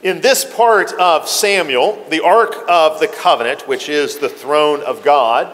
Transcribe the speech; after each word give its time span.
In 0.00 0.20
this 0.20 0.44
part 0.44 0.92
of 0.92 1.28
Samuel, 1.28 2.06
the 2.08 2.22
Ark 2.22 2.54
of 2.68 3.00
the 3.00 3.08
Covenant, 3.08 3.66
which 3.66 3.88
is 3.88 4.18
the 4.18 4.28
throne 4.28 4.80
of 4.82 5.02
God, 5.02 5.52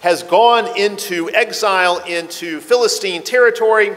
has 0.00 0.24
gone 0.24 0.76
into 0.76 1.30
exile 1.30 1.98
into 1.98 2.58
Philistine 2.58 3.22
territory 3.22 3.94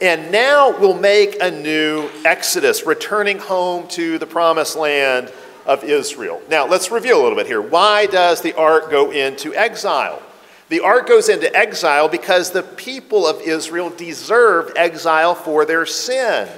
and 0.00 0.32
now 0.32 0.76
will 0.76 0.98
make 0.98 1.40
a 1.40 1.52
new 1.52 2.10
exodus, 2.24 2.84
returning 2.84 3.38
home 3.38 3.86
to 3.90 4.18
the 4.18 4.26
promised 4.26 4.74
land 4.74 5.32
of 5.66 5.84
Israel. 5.84 6.42
Now, 6.50 6.66
let's 6.66 6.90
review 6.90 7.14
a 7.16 7.22
little 7.22 7.38
bit 7.38 7.46
here. 7.46 7.62
Why 7.62 8.06
does 8.06 8.42
the 8.42 8.56
ark 8.56 8.90
go 8.90 9.12
into 9.12 9.54
exile? 9.54 10.20
The 10.68 10.80
ark 10.80 11.06
goes 11.06 11.28
into 11.28 11.54
exile 11.54 12.08
because 12.08 12.50
the 12.50 12.64
people 12.64 13.28
of 13.28 13.40
Israel 13.42 13.90
deserve 13.90 14.72
exile 14.74 15.36
for 15.36 15.64
their 15.64 15.86
sin. 15.86 16.48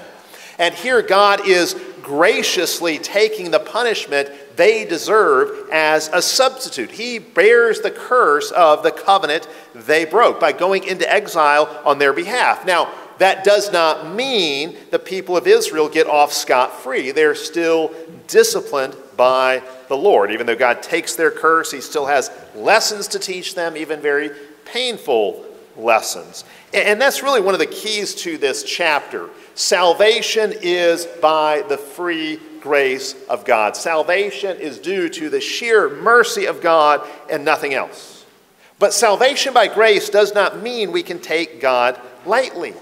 And 0.58 0.74
here 0.74 1.02
God 1.02 1.46
is 1.46 1.74
graciously 2.04 2.98
taking 2.98 3.50
the 3.50 3.58
punishment 3.58 4.30
they 4.56 4.84
deserve 4.84 5.68
as 5.72 6.08
a 6.12 6.22
substitute. 6.22 6.90
He 6.90 7.18
bears 7.18 7.80
the 7.80 7.90
curse 7.90 8.50
of 8.52 8.82
the 8.82 8.92
covenant 8.92 9.48
they 9.74 10.04
broke 10.04 10.38
by 10.38 10.52
going 10.52 10.84
into 10.84 11.10
exile 11.10 11.82
on 11.84 11.98
their 11.98 12.12
behalf. 12.12 12.64
Now, 12.64 12.92
that 13.18 13.44
does 13.44 13.72
not 13.72 14.14
mean 14.14 14.76
the 14.90 14.98
people 14.98 15.36
of 15.36 15.46
Israel 15.46 15.88
get 15.88 16.06
off 16.06 16.32
scot 16.32 16.80
free. 16.80 17.10
They're 17.10 17.34
still 17.34 17.92
disciplined 18.26 18.96
by 19.16 19.62
the 19.88 19.96
Lord. 19.96 20.30
Even 20.30 20.46
though 20.46 20.56
God 20.56 20.82
takes 20.82 21.14
their 21.14 21.30
curse, 21.30 21.70
He 21.70 21.80
still 21.80 22.06
has 22.06 22.30
lessons 22.54 23.08
to 23.08 23.18
teach 23.18 23.54
them, 23.54 23.76
even 23.76 24.00
very 24.00 24.30
painful 24.64 25.44
lessons. 25.76 26.44
And 26.72 27.00
that's 27.00 27.22
really 27.22 27.40
one 27.40 27.54
of 27.54 27.60
the 27.60 27.66
keys 27.66 28.14
to 28.16 28.36
this 28.36 28.64
chapter. 28.64 29.30
Salvation 29.54 30.52
is 30.62 31.06
by 31.06 31.62
the 31.68 31.78
free 31.78 32.40
grace 32.60 33.14
of 33.28 33.44
God. 33.44 33.76
Salvation 33.76 34.58
is 34.58 34.78
due 34.78 35.08
to 35.10 35.30
the 35.30 35.40
sheer 35.40 35.88
mercy 35.88 36.46
of 36.46 36.60
God 36.60 37.06
and 37.30 37.44
nothing 37.44 37.74
else. 37.74 38.24
But 38.78 38.92
salvation 38.92 39.54
by 39.54 39.68
grace 39.68 40.10
does 40.10 40.34
not 40.34 40.62
mean 40.62 40.90
we 40.90 41.02
can 41.02 41.20
take 41.20 41.60
God 41.60 42.00
lightly. 42.26 42.74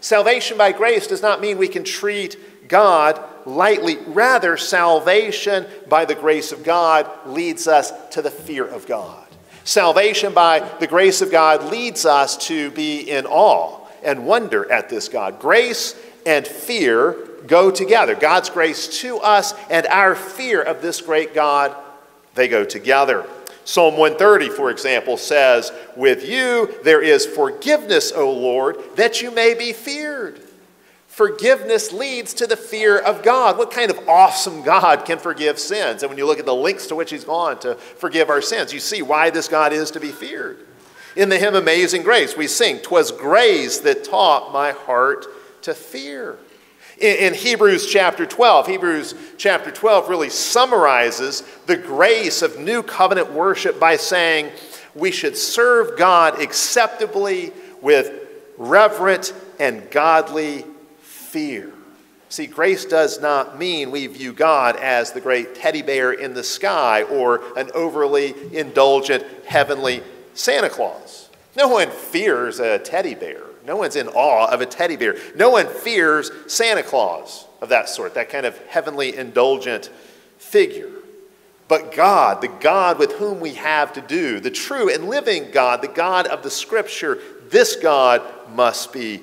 Salvation 0.00 0.56
by 0.56 0.72
grace 0.72 1.06
does 1.06 1.20
not 1.20 1.40
mean 1.40 1.58
we 1.58 1.68
can 1.68 1.84
treat 1.84 2.68
God 2.68 3.22
lightly. 3.44 3.98
Rather, 4.06 4.56
salvation 4.56 5.66
by 5.88 6.04
the 6.04 6.14
grace 6.14 6.52
of 6.52 6.64
God 6.64 7.10
leads 7.26 7.68
us 7.68 7.92
to 8.10 8.22
the 8.22 8.30
fear 8.30 8.66
of 8.66 8.86
God. 8.86 9.26
Salvation 9.64 10.32
by 10.32 10.60
the 10.78 10.86
grace 10.86 11.22
of 11.22 11.30
God 11.30 11.64
leads 11.70 12.06
us 12.06 12.36
to 12.48 12.70
be 12.70 13.00
in 13.00 13.26
awe 13.26 13.80
and 14.02 14.26
wonder 14.26 14.70
at 14.70 14.88
this 14.88 15.08
God. 15.08 15.40
Grace 15.40 15.94
and 16.26 16.46
fear 16.46 17.16
go 17.46 17.70
together. 17.70 18.14
God's 18.14 18.50
grace 18.50 19.00
to 19.00 19.18
us 19.18 19.54
and 19.70 19.86
our 19.86 20.14
fear 20.14 20.62
of 20.62 20.82
this 20.82 21.00
great 21.00 21.34
God, 21.34 21.74
they 22.34 22.48
go 22.48 22.64
together. 22.64 23.26
Psalm 23.64 23.96
130, 23.96 24.50
for 24.50 24.70
example, 24.70 25.16
says, 25.16 25.72
With 25.96 26.28
you 26.28 26.74
there 26.84 27.02
is 27.02 27.24
forgiveness, 27.24 28.12
O 28.12 28.30
Lord, 28.30 28.76
that 28.96 29.22
you 29.22 29.30
may 29.30 29.54
be 29.54 29.72
feared. 29.72 30.40
Forgiveness 31.06 31.92
leads 31.92 32.34
to 32.34 32.46
the 32.46 32.56
fear 32.56 32.98
of 32.98 33.22
God. 33.22 33.56
What 33.56 33.70
kind 33.70 33.90
of 33.90 34.08
awesome 34.08 34.62
God 34.62 35.04
can 35.04 35.18
forgive 35.18 35.58
sins? 35.58 36.02
And 36.02 36.10
when 36.10 36.18
you 36.18 36.26
look 36.26 36.40
at 36.40 36.44
the 36.44 36.54
links 36.54 36.88
to 36.88 36.96
which 36.96 37.10
He's 37.10 37.24
gone 37.24 37.58
to 37.60 37.76
forgive 37.76 38.30
our 38.30 38.42
sins, 38.42 38.72
you 38.72 38.80
see 38.80 39.00
why 39.00 39.30
this 39.30 39.48
God 39.48 39.72
is 39.72 39.92
to 39.92 40.00
be 40.00 40.10
feared. 40.10 40.58
In 41.14 41.28
the 41.28 41.38
hymn 41.38 41.54
Amazing 41.54 42.02
Grace, 42.02 42.36
we 42.36 42.48
sing, 42.48 42.78
"'Twas 42.80 43.12
grace 43.12 43.78
that 43.78 44.02
taught 44.02 44.52
my 44.52 44.72
heart 44.72 45.26
to 45.64 45.74
fear. 45.74 46.38
In, 46.98 47.16
in 47.16 47.34
Hebrews 47.34 47.86
chapter 47.86 48.26
12, 48.26 48.66
Hebrews 48.66 49.14
chapter 49.36 49.70
12 49.70 50.08
really 50.08 50.30
summarizes 50.30 51.42
the 51.66 51.76
grace 51.76 52.42
of 52.42 52.58
new 52.58 52.82
covenant 52.82 53.32
worship 53.32 53.80
by 53.80 53.96
saying 53.96 54.50
we 54.94 55.10
should 55.10 55.36
serve 55.36 55.98
God 55.98 56.40
acceptably 56.40 57.52
with 57.80 58.12
reverent 58.58 59.34
and 59.58 59.90
godly 59.90 60.64
fear. 61.00 61.72
See, 62.28 62.46
grace 62.46 62.84
does 62.84 63.20
not 63.20 63.58
mean 63.58 63.90
we 63.90 64.06
view 64.06 64.32
God 64.32 64.76
as 64.76 65.12
the 65.12 65.20
great 65.20 65.54
teddy 65.54 65.82
bear 65.82 66.12
in 66.12 66.34
the 66.34 66.42
sky 66.42 67.04
or 67.04 67.42
an 67.56 67.70
overly 67.74 68.34
indulgent 68.56 69.24
heavenly 69.46 70.02
Santa 70.34 70.68
Claus. 70.68 71.30
No 71.56 71.68
one 71.68 71.90
fears 71.90 72.60
a 72.60 72.78
teddy 72.78 73.14
bear. 73.14 73.44
No 73.66 73.76
one's 73.76 73.96
in 73.96 74.08
awe 74.08 74.50
of 74.52 74.60
a 74.60 74.66
teddy 74.66 74.96
bear. 74.96 75.16
No 75.36 75.50
one 75.50 75.66
fears 75.66 76.30
Santa 76.46 76.82
Claus 76.82 77.46
of 77.60 77.70
that 77.70 77.88
sort, 77.88 78.14
that 78.14 78.28
kind 78.28 78.44
of 78.44 78.58
heavenly 78.66 79.16
indulgent 79.16 79.90
figure. 80.38 80.90
But 81.66 81.94
God, 81.94 82.42
the 82.42 82.48
God 82.48 82.98
with 82.98 83.12
whom 83.12 83.40
we 83.40 83.54
have 83.54 83.94
to 83.94 84.02
do, 84.02 84.38
the 84.38 84.50
true 84.50 84.92
and 84.92 85.08
living 85.08 85.50
God, 85.50 85.80
the 85.80 85.88
God 85.88 86.26
of 86.26 86.42
the 86.42 86.50
scripture, 86.50 87.18
this 87.48 87.76
God 87.76 88.22
must 88.54 88.92
be 88.92 89.22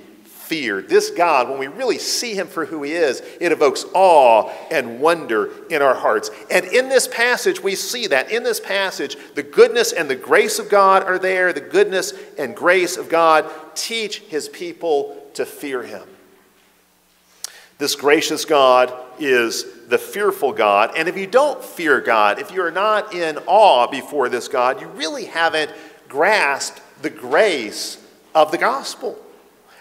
fear. 0.51 0.81
This 0.81 1.11
God, 1.11 1.49
when 1.49 1.59
we 1.59 1.67
really 1.67 1.97
see 1.97 2.33
him 2.33 2.45
for 2.45 2.65
who 2.65 2.83
he 2.83 2.91
is, 2.91 3.21
it 3.39 3.53
evokes 3.53 3.85
awe 3.93 4.51
and 4.69 4.99
wonder 4.99 5.49
in 5.69 5.81
our 5.81 5.93
hearts. 5.93 6.29
And 6.49 6.65
in 6.65 6.89
this 6.89 7.07
passage, 7.07 7.61
we 7.61 7.75
see 7.75 8.07
that. 8.07 8.31
In 8.31 8.43
this 8.43 8.59
passage, 8.59 9.15
the 9.33 9.43
goodness 9.43 9.93
and 9.93 10.09
the 10.09 10.15
grace 10.15 10.59
of 10.59 10.67
God 10.67 11.03
are 11.03 11.17
there. 11.17 11.53
The 11.53 11.61
goodness 11.61 12.13
and 12.37 12.53
grace 12.53 12.97
of 12.97 13.07
God 13.07 13.49
teach 13.75 14.19
his 14.19 14.49
people 14.49 15.17
to 15.33 15.45
fear 15.45 15.83
him. 15.83 16.03
This 17.77 17.95
gracious 17.95 18.45
God 18.45 18.93
is 19.17 19.65
the 19.87 19.97
fearful 19.97 20.53
God. 20.53 20.91
And 20.95 21.09
if 21.09 21.17
you 21.17 21.25
don't 21.25 21.63
fear 21.63 21.99
God, 21.99 22.39
if 22.39 22.51
you 22.51 22.61
are 22.61 22.71
not 22.71 23.13
in 23.13 23.39
awe 23.47 23.87
before 23.87 24.29
this 24.29 24.47
God, 24.47 24.79
you 24.79 24.87
really 24.87 25.25
haven't 25.25 25.71
grasped 26.07 26.79
the 27.01 27.09
grace 27.09 27.97
of 28.35 28.51
the 28.51 28.57
gospel. 28.57 29.17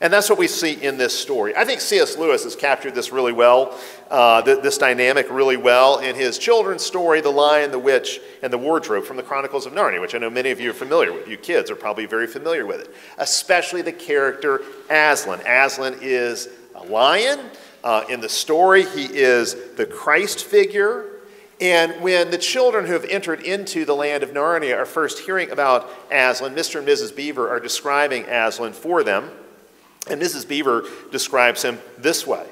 And 0.02 0.10
that's 0.10 0.30
what 0.30 0.38
we 0.38 0.48
see 0.48 0.72
in 0.72 0.96
this 0.96 1.18
story. 1.18 1.54
I 1.54 1.66
think 1.66 1.82
C.S. 1.82 2.16
Lewis 2.16 2.44
has 2.44 2.56
captured 2.56 2.94
this 2.94 3.12
really 3.12 3.34
well, 3.34 3.78
uh, 4.10 4.40
th- 4.40 4.62
this 4.62 4.78
dynamic 4.78 5.26
really 5.30 5.58
well 5.58 5.98
in 5.98 6.16
his 6.16 6.38
children's 6.38 6.82
story, 6.82 7.20
The 7.20 7.30
Lion, 7.30 7.70
the 7.70 7.78
Witch, 7.78 8.18
and 8.42 8.50
the 8.50 8.56
Wardrobe 8.56 9.04
from 9.04 9.18
the 9.18 9.22
Chronicles 9.22 9.66
of 9.66 9.74
Narnia, 9.74 10.00
which 10.00 10.14
I 10.14 10.18
know 10.18 10.30
many 10.30 10.50
of 10.50 10.58
you 10.58 10.70
are 10.70 10.74
familiar 10.74 11.12
with. 11.12 11.28
You 11.28 11.36
kids 11.36 11.70
are 11.70 11.76
probably 11.76 12.06
very 12.06 12.26
familiar 12.26 12.64
with 12.64 12.80
it, 12.80 12.94
especially 13.18 13.82
the 13.82 13.92
character 13.92 14.62
Aslan. 14.88 15.40
Aslan 15.46 15.98
is 16.00 16.48
a 16.74 16.84
lion. 16.84 17.38
Uh, 17.84 18.04
in 18.08 18.20
the 18.20 18.28
story, 18.28 18.84
he 18.84 19.04
is 19.04 19.54
the 19.74 19.84
Christ 19.84 20.44
figure. 20.44 21.06
And 21.60 22.00
when 22.00 22.30
the 22.30 22.38
children 22.38 22.86
who 22.86 22.94
have 22.94 23.04
entered 23.04 23.42
into 23.42 23.84
the 23.84 23.94
land 23.94 24.22
of 24.22 24.30
Narnia 24.30 24.78
are 24.78 24.86
first 24.86 25.18
hearing 25.18 25.50
about 25.50 25.90
Aslan, 26.10 26.54
Mr. 26.54 26.78
and 26.78 26.88
Mrs. 26.88 27.14
Beaver 27.14 27.50
are 27.50 27.60
describing 27.60 28.24
Aslan 28.24 28.72
for 28.72 29.04
them. 29.04 29.30
And 30.10 30.20
Mrs. 30.20 30.46
Beaver 30.46 30.84
describes 31.12 31.62
him 31.62 31.78
this 31.96 32.26
way 32.26 32.46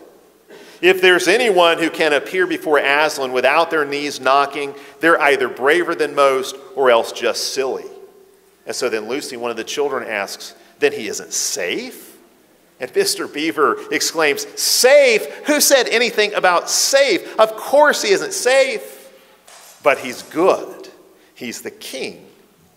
If 0.80 1.00
there's 1.00 1.28
anyone 1.28 1.78
who 1.78 1.90
can 1.90 2.12
appear 2.12 2.46
before 2.46 2.78
Aslan 2.78 3.32
without 3.32 3.70
their 3.70 3.84
knees 3.84 4.20
knocking, 4.20 4.74
they're 5.00 5.20
either 5.20 5.48
braver 5.48 5.94
than 5.94 6.14
most 6.14 6.56
or 6.76 6.90
else 6.90 7.12
just 7.12 7.52
silly. 7.52 7.84
And 8.66 8.76
so 8.76 8.88
then 8.88 9.08
Lucy, 9.08 9.36
one 9.36 9.50
of 9.50 9.56
the 9.56 9.64
children, 9.64 10.08
asks, 10.08 10.54
Then 10.78 10.92
he 10.92 11.08
isn't 11.08 11.32
safe? 11.32 12.16
And 12.80 12.92
Mr. 12.92 13.32
Beaver 13.32 13.76
exclaims, 13.90 14.46
Safe? 14.60 15.26
Who 15.46 15.60
said 15.60 15.88
anything 15.88 16.32
about 16.34 16.70
safe? 16.70 17.38
Of 17.40 17.56
course 17.56 18.02
he 18.02 18.10
isn't 18.10 18.32
safe, 18.32 19.12
but 19.82 19.98
he's 19.98 20.22
good. 20.22 20.88
He's 21.34 21.62
the 21.62 21.70
king, 21.70 22.24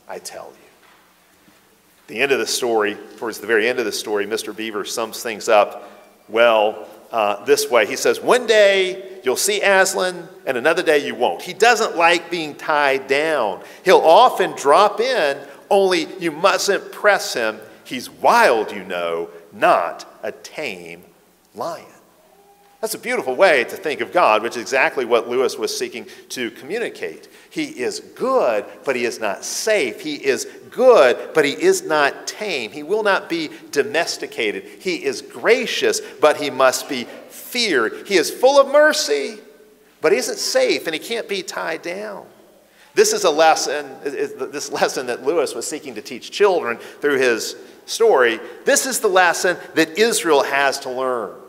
I 0.07 0.19
tell 0.19 0.51
you 0.51 0.60
the 2.11 2.19
end 2.19 2.33
of 2.33 2.39
the 2.39 2.47
story, 2.47 2.97
towards 3.17 3.39
the 3.39 3.47
very 3.47 3.67
end 3.69 3.79
of 3.79 3.85
the 3.85 3.91
story, 3.91 4.27
Mr. 4.27 4.55
Beaver 4.55 4.83
sums 4.83 5.23
things 5.23 5.47
up 5.47 5.89
well 6.27 6.87
uh, 7.11 7.43
this 7.45 7.69
way. 7.69 7.85
He 7.85 7.95
says, 7.95 8.19
One 8.19 8.45
day 8.45 9.19
you'll 9.23 9.37
see 9.37 9.61
Aslan, 9.61 10.27
and 10.45 10.57
another 10.57 10.83
day 10.83 11.05
you 11.05 11.15
won't. 11.15 11.41
He 11.41 11.53
doesn't 11.53 11.95
like 11.95 12.29
being 12.29 12.55
tied 12.55 13.07
down. 13.07 13.63
He'll 13.85 13.97
often 13.97 14.51
drop 14.57 14.99
in, 14.99 15.37
only 15.69 16.07
you 16.19 16.31
mustn't 16.31 16.91
press 16.91 17.33
him. 17.33 17.59
He's 17.85 18.09
wild, 18.09 18.71
you 18.71 18.83
know, 18.83 19.29
not 19.53 20.05
a 20.21 20.33
tame 20.33 21.03
lion. 21.55 21.85
That's 22.81 22.95
a 22.95 22.99
beautiful 22.99 23.35
way 23.35 23.63
to 23.65 23.75
think 23.75 24.01
of 24.01 24.11
God, 24.11 24.41
which 24.41 24.55
is 24.55 24.61
exactly 24.63 25.05
what 25.05 25.29
Lewis 25.29 25.55
was 25.55 25.77
seeking 25.77 26.07
to 26.29 26.49
communicate. 26.49 27.29
He 27.51 27.65
is 27.65 27.99
good, 27.99 28.65
but 28.83 28.95
he 28.95 29.05
is 29.05 29.19
not 29.19 29.45
safe. 29.45 30.01
He 30.01 30.15
is 30.15 30.45
good, 30.71 31.29
but 31.35 31.45
he 31.45 31.51
is 31.51 31.83
not 31.83 32.25
tame. 32.25 32.71
He 32.71 32.81
will 32.81 33.03
not 33.03 33.29
be 33.29 33.51
domesticated. 33.69 34.65
He 34.79 35.03
is 35.03 35.21
gracious, 35.21 36.01
but 36.19 36.37
he 36.37 36.49
must 36.49 36.89
be 36.89 37.03
feared. 37.29 38.07
He 38.07 38.17
is 38.17 38.31
full 38.31 38.59
of 38.59 38.71
mercy, 38.71 39.37
but 40.01 40.11
he 40.11 40.17
isn't 40.17 40.39
safe 40.39 40.87
and 40.87 40.95
he 40.95 40.99
can't 40.99 41.29
be 41.29 41.43
tied 41.43 41.83
down. 41.83 42.25
This 42.95 43.13
is 43.13 43.25
a 43.25 43.29
lesson, 43.29 43.95
this 44.03 44.71
lesson 44.71 45.05
that 45.05 45.23
Lewis 45.23 45.53
was 45.53 45.67
seeking 45.67 45.93
to 45.95 46.01
teach 46.01 46.31
children 46.31 46.77
through 46.77 47.19
his 47.19 47.55
story. 47.85 48.39
This 48.65 48.87
is 48.87 49.01
the 49.01 49.07
lesson 49.07 49.55
that 49.75 49.99
Israel 49.99 50.41
has 50.41 50.79
to 50.79 50.89
learn. 50.89 51.40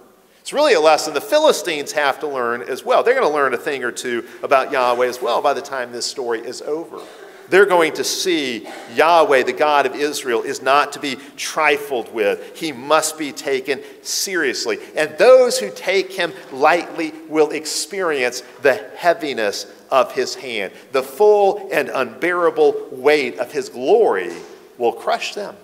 It's 0.42 0.52
really 0.52 0.74
a 0.74 0.80
lesson 0.80 1.14
the 1.14 1.20
Philistines 1.20 1.92
have 1.92 2.18
to 2.18 2.26
learn 2.26 2.62
as 2.62 2.84
well. 2.84 3.04
They're 3.04 3.14
going 3.14 3.28
to 3.28 3.32
learn 3.32 3.54
a 3.54 3.56
thing 3.56 3.84
or 3.84 3.92
two 3.92 4.26
about 4.42 4.72
Yahweh 4.72 5.06
as 5.06 5.22
well 5.22 5.40
by 5.40 5.54
the 5.54 5.62
time 5.62 5.92
this 5.92 6.04
story 6.04 6.40
is 6.40 6.60
over. 6.62 7.00
They're 7.48 7.64
going 7.64 7.92
to 7.94 8.04
see 8.04 8.66
Yahweh, 8.96 9.44
the 9.44 9.52
God 9.52 9.86
of 9.86 9.94
Israel, 9.94 10.42
is 10.42 10.60
not 10.60 10.94
to 10.94 10.98
be 10.98 11.16
trifled 11.36 12.12
with. 12.12 12.58
He 12.58 12.72
must 12.72 13.16
be 13.16 13.30
taken 13.30 13.82
seriously. 14.02 14.78
And 14.96 15.16
those 15.16 15.60
who 15.60 15.70
take 15.70 16.12
him 16.12 16.32
lightly 16.50 17.12
will 17.28 17.50
experience 17.50 18.42
the 18.62 18.74
heaviness 18.96 19.72
of 19.92 20.12
his 20.12 20.34
hand. 20.34 20.72
The 20.90 21.04
full 21.04 21.68
and 21.72 21.88
unbearable 21.88 22.88
weight 22.90 23.38
of 23.38 23.52
his 23.52 23.68
glory 23.68 24.32
will 24.76 24.92
crush 24.92 25.34
them 25.34 25.54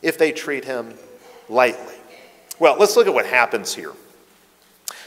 if 0.00 0.16
they 0.16 0.30
treat 0.30 0.64
him 0.64 0.94
lightly. 1.48 1.96
Well, 2.60 2.76
let's 2.78 2.94
look 2.94 3.08
at 3.08 3.14
what 3.14 3.26
happens 3.26 3.74
here. 3.74 3.92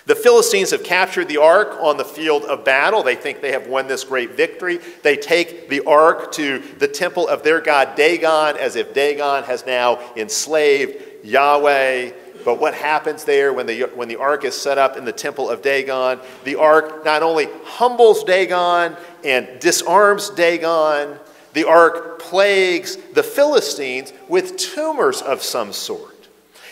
The 0.06 0.15
Philistines 0.15 0.71
have 0.71 0.83
captured 0.83 1.27
the 1.27 1.38
ark 1.38 1.77
on 1.80 1.98
the 1.98 2.06
field 2.06 2.44
of 2.45 2.65
battle. 2.65 3.03
They 3.03 3.15
think 3.15 3.42
they 3.42 3.51
have 3.51 3.68
won 3.68 3.88
this 3.88 4.03
great 4.03 4.31
victory. 4.31 4.80
They 5.03 5.15
take 5.15 5.69
the 5.69 5.86
ark 5.86 6.31
to 6.33 6.59
the 6.80 6.88
temple 6.88 7.27
of 7.27 7.44
their 7.44 7.62
god 7.62 7.95
Dagon 7.95 8.57
as 8.57 8.75
if 8.75 8.94
Dagon 8.94 9.44
has 9.44 9.65
now 9.65 10.00
enslaved 10.15 11.24
Yahweh. 11.24 12.12
But 12.44 12.59
what 12.59 12.74
happens 12.74 13.24
there 13.24 13.53
when 13.53 13.68
the, 13.68 13.83
when 13.94 14.07
the 14.07 14.15
ark 14.15 14.44
is 14.44 14.59
set 14.59 14.80
up 14.80 14.98
in 14.98 15.06
the 15.06 15.12
temple 15.12 15.50
of 15.50 15.62
Dagon? 15.62 16.19
The 16.44 16.56
ark 16.56 17.06
not 17.06 17.21
only 17.21 17.48
humbles 17.63 18.24
Dagon 18.24 18.98
and 19.24 19.59
disarms 19.59 20.31
Dagon, 20.31 21.19
the 21.53 21.68
ark 21.68 22.19
plagues 22.19 22.95
the 23.13 23.24
Philistines 23.24 24.13
with 24.27 24.57
tumors 24.57 25.21
of 25.21 25.44
some 25.44 25.74
sort. 25.74 26.10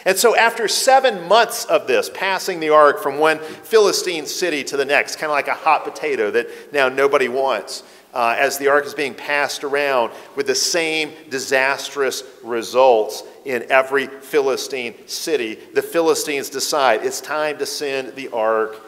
And 0.09 0.17
so, 0.17 0.35
after 0.35 0.67
seven 0.67 1.27
months 1.27 1.65
of 1.65 1.85
this, 1.85 2.09
passing 2.11 2.59
the 2.59 2.69
ark 2.69 3.03
from 3.03 3.19
one 3.19 3.38
Philistine 3.38 4.25
city 4.25 4.63
to 4.63 4.75
the 4.75 4.83
next, 4.83 5.17
kind 5.17 5.29
of 5.29 5.35
like 5.35 5.47
a 5.47 5.53
hot 5.53 5.83
potato 5.83 6.31
that 6.31 6.73
now 6.73 6.89
nobody 6.89 7.27
wants, 7.27 7.83
uh, 8.11 8.33
as 8.35 8.57
the 8.57 8.69
ark 8.69 8.88
is 8.88 8.95
being 8.95 9.13
passed 9.13 9.63
around 9.63 10.11
with 10.35 10.47
the 10.47 10.56
same 10.56 11.11
disastrous 11.29 12.23
results 12.44 13.21
in 13.45 13.67
every 13.69 14.07
Philistine 14.07 14.95
city, 15.07 15.59
the 15.75 15.83
Philistines 15.83 16.50
decide 16.50 17.06
it's 17.06 17.21
time 17.21 17.59
to 17.59 17.67
send 17.67 18.15
the 18.15 18.29
ark 18.29 18.81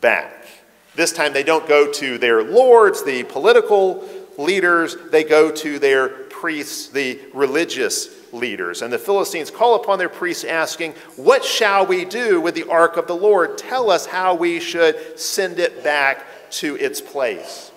back. 0.00 0.46
This 0.94 1.12
time, 1.12 1.32
they 1.32 1.42
don't 1.42 1.66
go 1.66 1.90
to 1.94 2.16
their 2.16 2.44
lords, 2.44 3.02
the 3.02 3.24
political 3.24 4.08
leaders, 4.38 4.94
they 5.10 5.24
go 5.24 5.50
to 5.50 5.80
their 5.80 6.10
priests, 6.40 6.88
the 6.88 7.20
religious 7.34 8.08
leaders. 8.32 8.80
And 8.80 8.92
the 8.92 8.98
Philistines 8.98 9.50
call 9.50 9.74
upon 9.74 9.98
their 9.98 10.08
priests, 10.08 10.44
asking, 10.44 10.94
What 11.16 11.44
shall 11.44 11.86
we 11.86 12.04
do 12.04 12.40
with 12.40 12.54
the 12.54 12.68
ark 12.68 12.96
of 12.96 13.06
the 13.06 13.16
Lord? 13.16 13.58
Tell 13.58 13.90
us 13.90 14.06
how 14.06 14.34
we 14.34 14.58
should 14.58 15.18
send 15.18 15.58
it 15.58 15.84
back 15.84 16.24
to 16.52 16.76
its 16.76 17.00
place. 17.00 17.70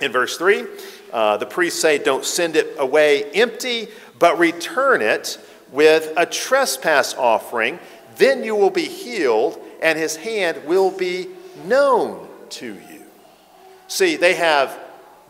In 0.00 0.10
verse 0.10 0.38
3, 0.38 0.64
uh, 1.12 1.36
the 1.36 1.46
priests 1.46 1.80
say, 1.80 1.98
Don't 1.98 2.24
send 2.24 2.56
it 2.56 2.74
away 2.78 3.30
empty, 3.32 3.88
but 4.18 4.38
return 4.38 5.02
it 5.02 5.38
with 5.70 6.12
a 6.16 6.24
trespass 6.24 7.14
offering. 7.14 7.78
Then 8.16 8.42
you 8.42 8.56
will 8.56 8.70
be 8.70 8.86
healed, 8.86 9.60
and 9.82 9.98
his 9.98 10.16
hand 10.16 10.64
will 10.64 10.90
be 10.90 11.28
known 11.66 12.26
to 12.50 12.74
you. 12.74 13.02
See, 13.88 14.16
they 14.16 14.34
have 14.34 14.78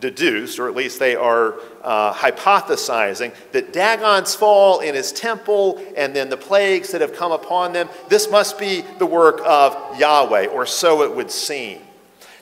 deduced, 0.01 0.59
or 0.59 0.69
at 0.69 0.75
least 0.75 0.99
they 0.99 1.17
are 1.17 1.55
uh, 1.83 2.13
hypothesizing, 2.13 3.35
that 3.53 3.73
Dagon's 3.73 4.35
fall 4.35 4.81
in 4.81 4.95
his 4.95 5.13
temple 5.13 5.83
and 5.97 6.15
then 6.15 6.29
the 6.29 6.37
plagues 6.37 6.93
that 6.93 7.01
have 7.01 7.15
come 7.15 7.33
upon 7.33 7.73
them, 7.73 7.89
this 8.09 8.31
must 8.31 8.59
be 8.59 8.83
the 8.99 9.07
work 9.07 9.41
of 9.45 9.99
Yahweh, 9.99 10.47
or 10.47 10.67
so 10.67 11.03
it 11.03 11.15
would 11.15 11.31
seem. 11.31 11.81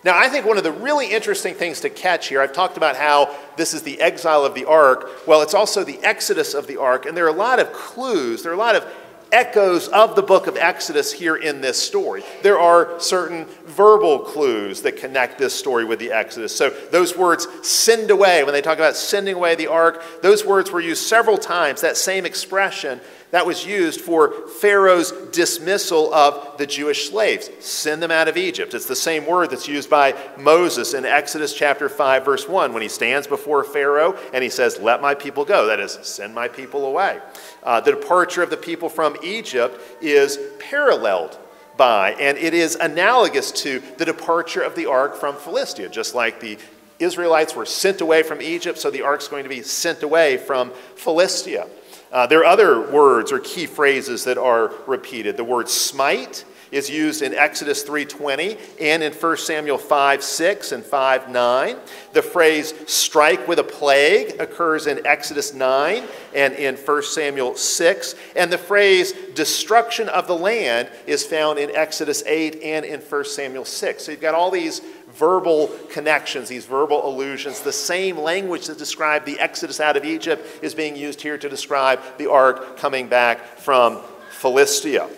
Now, 0.05 0.19
I 0.19 0.29
think 0.29 0.45
one 0.45 0.59
of 0.59 0.65
the 0.65 0.73
really 0.73 1.11
interesting 1.11 1.55
things 1.55 1.81
to 1.81 1.89
catch 1.89 2.29
here, 2.29 2.43
I've 2.43 2.53
talked 2.53 2.77
about 2.77 2.95
how 2.95 3.35
this 3.57 3.73
is 3.73 3.83
the 3.83 3.99
exile 4.03 4.45
of 4.45 4.55
the 4.55 4.67
ark. 4.67 5.27
Well, 5.27 5.41
it's 5.41 5.55
also 5.55 5.83
the 5.83 5.99
exodus 6.05 6.53
of 6.53 6.67
the 6.67 6.77
ark, 6.77 7.07
and 7.07 7.17
there 7.17 7.25
are 7.25 7.29
a 7.29 7.33
lot 7.33 7.59
of 7.59 7.73
clues, 7.73 8.43
there 8.43 8.53
are 8.53 8.55
a 8.55 8.59
lot 8.59 8.75
of 8.75 8.85
echoes 9.35 9.89
of 9.89 10.15
the 10.15 10.23
book 10.23 10.47
of 10.47 10.57
Exodus 10.57 11.13
here 11.13 11.35
in 11.35 11.61
this 11.61 11.83
story. 11.83 12.23
There 12.43 12.59
are 12.59 13.01
certain 13.01 13.47
verbal 13.67 14.21
clues 14.21 14.83
that 14.83 14.97
connect 14.97 15.39
this 15.39 15.53
story 15.53 15.85
with 15.85 15.99
the 15.99 16.13
Exodus. 16.13 16.55
So, 16.55 16.71
those 16.71 17.17
words, 17.17 17.49
send 17.67 18.13
away, 18.13 18.45
when 18.45 18.55
they 18.55 18.63
talk 18.63 18.79
about 18.79 18.95
sending 18.95 19.35
away 19.35 19.57
the 19.57 19.67
ark, 19.67 20.03
those 20.23 20.45
words 20.47 20.71
were 20.71 20.81
used 20.81 21.03
several 21.03 21.37
times, 21.37 21.81
that 21.81 21.97
same 21.97 22.25
expression 22.25 23.01
that 23.35 23.47
was 23.47 23.67
used 23.67 24.01
for 24.01 24.47
Pharaoh's 24.47 25.11
dismissal 25.33 26.15
of 26.15 26.57
the 26.57 26.69
Jewish 26.69 27.11
slaves. 27.11 27.51
Send 27.59 28.01
them 28.01 28.13
out 28.13 28.29
of 28.29 28.37
Egypt. 28.37 28.75
It's 28.75 28.87
the 28.87 28.95
same 28.95 29.27
word 29.27 29.51
that's 29.51 29.67
used 29.67 29.91
by 29.91 30.15
Moses 30.39 30.95
in 30.95 31.05
Exodus 31.05 31.53
chapter 31.53 31.89
5, 31.89 32.25
verse 32.25 32.49
1, 32.49 32.73
when 32.73 32.81
he 32.81 32.89
stands 32.89 33.27
before 33.27 33.65
Pharaoh 33.65 34.17
and 34.33 34.45
he 34.45 34.51
says, 34.51 34.79
Let 34.79 35.03
my 35.03 35.17
people 35.17 35.45
go. 35.45 35.67
That 35.67 35.81
is, 35.81 35.99
send 36.03 36.33
my 36.33 36.47
people 36.47 36.87
away. 36.87 37.19
Uh, 37.65 37.81
the 37.81 37.91
departure 37.91 38.45
of 38.45 38.51
the 38.51 38.57
people 38.57 38.89
from 38.89 39.17
Egypt 39.25 39.81
is 40.01 40.39
paralleled 40.61 41.37
by, 41.77 42.13
and 42.13 42.39
it 42.39 42.55
is 42.55 42.77
analogous 42.77 43.51
to 43.51 43.83
the 43.99 44.05
departure 44.05 44.63
of 44.63 44.77
the 44.77 44.87
ark 44.87 45.17
from 45.17 45.35
Philistia, 45.35 45.89
just 45.89 46.15
like 46.15 46.39
the 46.39 46.57
Israelites 47.01 47.57
were 47.57 47.67
sent 47.67 48.01
away 48.01 48.23
from 48.23 48.41
Egypt, 48.41 48.79
so 48.79 48.93
the 48.93 49.03
ark's 49.03 49.27
going 49.27 49.43
to 49.43 49.49
be 49.49 49.63
sent 49.63 50.05
away 50.05 50.37
from 50.37 50.71
Philistia. 50.95 51.67
Uh, 52.15 52.29
there 52.29 52.39
are 52.39 52.45
other 52.45 52.81
words 52.93 53.33
or 53.33 53.41
key 53.41 53.67
phrases 53.67 54.23
that 54.23 54.39
are 54.39 54.73
repeated. 54.87 55.37
The 55.37 55.43
word 55.43 55.69
smite 55.69 56.45
is 56.71 56.89
used 56.89 57.23
in 57.23 57.35
Exodus 57.35 57.83
3:20 57.83 58.57
and 58.81 59.03
in 59.03 59.13
1 59.13 59.45
Samuel 59.45 59.79
5:6 59.79 60.71
and 60.71 60.85
5:9. 60.85 61.77
The 62.13 62.23
phrase 62.23 62.73
strike 62.87 63.49
with 63.49 63.59
a 63.59 63.65
plague 63.65 64.41
occurs 64.41 64.87
in 64.87 65.05
Exodus 65.05 65.55
9 65.55 66.05
and 66.33 66.55
in 66.55 66.77
1 66.77 67.03
Samuel 67.03 67.57
6, 67.57 68.15
and 68.37 68.53
the 68.53 68.59
phrase 68.59 69.13
destruction 69.35 70.09
of 70.09 70.29
the 70.29 70.37
land 70.37 70.89
is 71.09 71.25
found 71.25 71.59
in 71.59 71.75
Exodus 71.75 72.23
8 72.27 72.61
and 72.63 72.85
in 72.85 73.01
1 73.01 73.25
Samuel 73.25 73.65
6. 73.65 74.05
So 74.05 74.13
you've 74.13 74.21
got 74.21 74.35
all 74.35 74.53
these 74.53 74.83
verbal 75.15 75.69
connections, 75.91 76.49
these 76.49 76.67
verbal 76.67 77.07
allusions. 77.09 77.61
The 77.61 77.73
same 77.73 78.19
language 78.19 78.67
that 78.67 78.79
described 78.79 79.27
the 79.27 79.39
exodus 79.39 79.81
out 79.81 79.97
of 79.97 80.05
Egypt 80.05 80.63
is 80.63 80.75
being 80.75 80.97
used 80.97 81.21
here 81.21 81.39
to 81.39 81.49
describe 81.49 82.01
the 82.19 82.31
ark 82.31 82.77
coming 82.77 83.09
back 83.09 83.59
from 83.59 84.01
Philistia. 84.31 85.09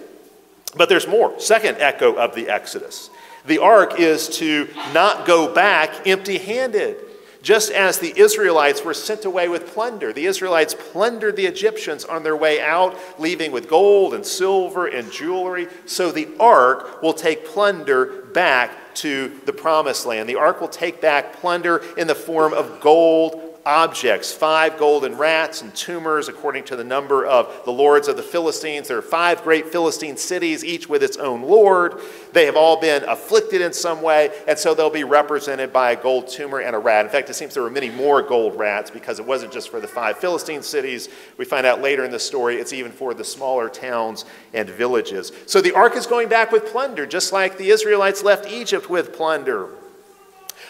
But 0.77 0.89
there's 0.89 1.07
more. 1.07 1.39
Second 1.41 1.79
echo 1.79 2.15
of 2.15 2.35
the 2.35 2.49
exodus. 2.49 3.11
The 3.47 3.59
ark 3.59 3.99
is 3.99 4.29
to 4.39 4.69
not 4.93 5.27
go 5.27 5.53
back 5.53 6.07
empty 6.07 6.39
handed. 6.39 6.99
Just 7.47 7.71
as 7.71 8.01
the 8.01 8.13
Israelites 8.19 8.85
were 8.85 8.93
sent 8.93 9.25
away 9.25 9.49
with 9.49 9.69
plunder, 9.69 10.13
the 10.13 10.27
Israelites 10.27 10.75
plundered 10.75 11.37
the 11.37 11.47
Egyptians 11.47 12.05
on 12.05 12.25
their 12.25 12.37
way 12.37 12.61
out, 12.61 12.99
leaving 13.21 13.53
with 13.53 13.69
gold 13.69 14.15
and 14.15 14.27
silver 14.27 14.89
and 14.89 15.13
jewelry. 15.13 15.69
So 15.85 16.11
the 16.11 16.27
ark 16.41 17.01
will 17.03 17.13
take 17.13 17.47
plunder 17.47 18.23
back 18.23 18.97
to 18.97 19.31
the 19.45 19.53
promised 19.53 20.07
land. 20.07 20.29
The 20.29 20.35
ark 20.35 20.61
will 20.61 20.67
take 20.67 21.01
back 21.01 21.35
plunder 21.35 21.85
in 21.97 22.09
the 22.09 22.17
form 22.17 22.53
of 22.53 22.81
gold, 22.81 23.46
objects 23.67 24.33
five 24.33 24.79
golden 24.79 25.19
rats 25.19 25.61
and 25.61 25.75
tumors, 25.75 26.29
according 26.29 26.63
to 26.63 26.77
the 26.77 26.85
number 26.85 27.27
of 27.27 27.65
the 27.65 27.73
lords 27.73 28.07
of 28.07 28.17
the 28.17 28.23
Philistines. 28.23 28.87
There 28.87 28.97
are 28.97 29.03
five 29.03 29.43
great 29.43 29.69
Philistine 29.69 30.17
cities, 30.17 30.65
each 30.65 30.89
with 30.89 31.03
its 31.03 31.17
own 31.17 31.43
lord. 31.43 32.01
They 32.33 32.47
have 32.47 32.57
all 32.57 32.81
been 32.81 33.03
afflicted 33.05 33.61
in 33.61 33.73
some 33.73 34.03
way, 34.03 34.31
and 34.47 34.57
so 34.57 34.73
they'll 34.73 34.89
be 34.89 35.05
represented 35.05 35.73
by 35.73 35.91
a 35.91 35.97
gold 35.97 36.29
tumor 36.29 36.61
and 36.61 36.77
a 36.77 36.79
rat. 36.79 37.05
In 37.05 37.11
fact, 37.11 37.29
it 37.29 37.35
seems 37.35 37.55
there 37.55 37.63
were 37.65 37.71
many 37.71 37.91
more 37.91 38.23
gold 38.23 38.57
rats 38.57 38.91
because 38.91 39.19
it 39.19 39.27
wasn't 39.27 39.53
just 39.53 39.69
for 39.69 39.81
the 39.81 39.89
five 39.89 40.19
Philistine 40.19 40.63
cities. 40.63 41.09
We 41.37 41.45
find 41.45 41.67
out 41.67 41.83
later 41.83 42.05
in 42.05 42.13
the 42.13 42.21
story 42.21 42.57
it's 42.57 42.73
even 42.73 42.93
for 42.93 43.15
the 43.15 43.25
smaller 43.25 43.69
towns 43.69 44.25
and 44.55 44.71
villages. 44.71 45.33
So 45.47 45.61
the 45.61 45.73
ark 45.73 45.97
is 45.97 46.07
going 46.07 46.29
back 46.29 46.53
with 46.53 46.67
plunder, 46.67 47.05
just 47.05 47.33
like 47.33 47.59
the 47.59 47.71
Israelites 47.71 48.23
left 48.23 48.49
Egypt 48.49 48.89
with 48.89 49.13
plunder. 49.13 49.71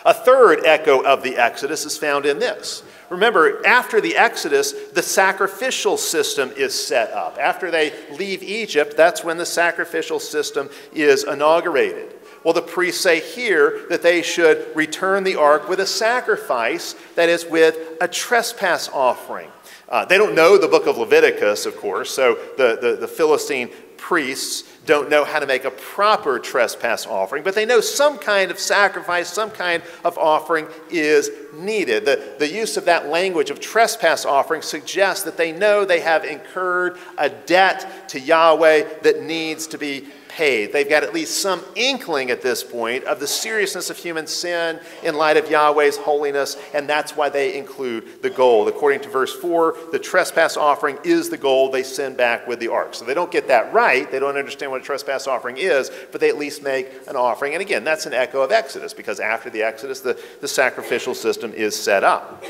A 0.07 0.15
third 0.15 0.65
echo 0.65 1.03
of 1.03 1.25
the 1.25 1.37
Exodus 1.37 1.85
is 1.85 1.99
found 1.99 2.27
in 2.27 2.39
this. 2.39 2.85
Remember, 3.11 3.67
after 3.67 4.01
the 4.01 4.17
Exodus, 4.17 4.73
the 4.93 5.03
sacrificial 5.03 5.97
system 5.97 6.53
is 6.57 6.75
set 6.75 7.11
up. 7.11 7.37
After 7.41 7.73
they 7.73 7.93
leave 8.17 8.41
Egypt, 8.41 8.97
that's 8.97 9.25
when 9.25 9.37
the 9.37 9.45
sacrificial 9.45 10.21
system 10.21 10.71
is 10.93 11.25
inaugurated. 11.25 12.15
Well, 12.45 12.55
the 12.55 12.63
priests 12.63 13.01
say 13.01 13.19
here 13.19 13.85
that 13.89 14.03
they 14.03 14.23
should 14.23 14.69
return 14.77 15.25
the 15.25 15.35
ark 15.35 15.69
with 15.69 15.81
a 15.81 15.87
sacrifice, 15.87 16.95
that 17.17 17.29
is, 17.29 17.45
with 17.45 17.77
a 18.01 18.07
trespass 18.07 18.89
offering. 18.89 19.51
Uh, 19.89 20.05
they 20.05 20.19
don't 20.19 20.35
know 20.35 20.59
the 20.59 20.69
book 20.69 20.87
of 20.87 20.99
Leviticus, 20.99 21.65
of 21.65 21.77
course, 21.77 22.11
so 22.11 22.39
the, 22.57 22.79
the, 22.81 22.97
the 22.97 23.09
Philistine 23.09 23.71
priests 23.97 24.65
don't 24.85 25.09
know 25.09 25.25
how 25.25 25.39
to 25.39 25.47
make 25.47 25.65
a 25.65 25.71
proper 25.71 26.39
trespass 26.39 27.07
offering, 27.07 27.43
but 27.43 27.55
they 27.55 27.65
know 27.65 27.81
some 27.81 28.19
kind 28.19 28.51
of 28.51 28.59
sacrifice, 28.59 29.29
some 29.29 29.51
kind 29.51 29.83
of 30.05 30.19
offering 30.19 30.67
is 30.91 31.31
needed. 31.55 32.05
The, 32.05 32.35
the 32.39 32.49
use 32.49 32.77
of 32.77 32.85
that 32.85 33.09
language 33.09 33.51
of 33.51 33.59
trespass 33.59 34.25
offering 34.25 34.63
suggests 34.63 35.25
that 35.25 35.37
they 35.37 35.53
know 35.53 35.85
they 35.85 36.01
have 36.01 36.25
incurred 36.25 36.99
a 37.19 37.29
debt 37.29 38.09
to 38.11 38.21
Yahweh 38.21 39.01
that 39.03 39.23
needs 39.23 39.67
to 39.69 39.79
be 39.79 40.07
paid. 40.37 40.71
They've 40.71 40.89
got 40.89 41.03
at 41.03 41.15
least 41.15 41.41
some 41.41 41.63
inkling 41.75 42.31
at 42.31 42.43
this 42.43 42.63
point 42.63 43.05
of 43.05 43.21
the 43.21 43.27
seriousness 43.27 43.89
of 43.89 43.97
human 43.97 44.27
sin 44.27 44.79
in 45.03 45.17
light 45.17 45.39
of 45.39 45.51
Yahweh's 45.51 45.97
holiness, 45.97 46.59
and 46.75 46.87
that's 46.87 47.17
why 47.17 47.31
they 47.31 47.57
include 47.57 48.23
the 48.23 48.29
gold. 48.29 48.69
According 48.69 49.01
to 49.01 49.09
verse 49.09 49.35
4, 49.35 49.77
the 49.93 49.99
trespass 49.99 50.59
offering 50.59 50.99
is 51.05 51.31
the 51.31 51.39
gold 51.39 51.73
they 51.73 51.83
send 51.83 52.19
back 52.19 52.47
with 52.47 52.61
the 52.61 52.69
ark. 52.69 52.95
So 52.95 53.07
they 53.07 53.15
don't 53.15 53.31
get 53.31 53.49
that 53.49 53.73
right. 53.73 54.11
They 54.11 54.19
don't 54.19 54.37
understand 54.37 54.71
what 54.71 54.83
a 54.83 54.85
trespass 54.85 55.27
offering 55.27 55.57
is, 55.57 55.91
but 56.13 56.21
they 56.21 56.29
at 56.29 56.37
least 56.37 56.63
make 56.63 56.93
an 57.09 57.17
offering. 57.17 57.55
And 57.55 57.63
again, 57.63 57.83
that's 57.83 58.05
an 58.05 58.13
echo 58.13 58.43
of 58.43 58.53
Exodus, 58.53 58.93
because 58.93 59.21
after 59.21 59.49
the 59.49 59.63
Exodus, 59.63 60.01
the, 60.01 60.21
the 60.43 60.49
sacrificial 60.49 61.15
system 61.15 61.55
is 61.55 61.75
set 61.75 62.05
up. 62.05 62.45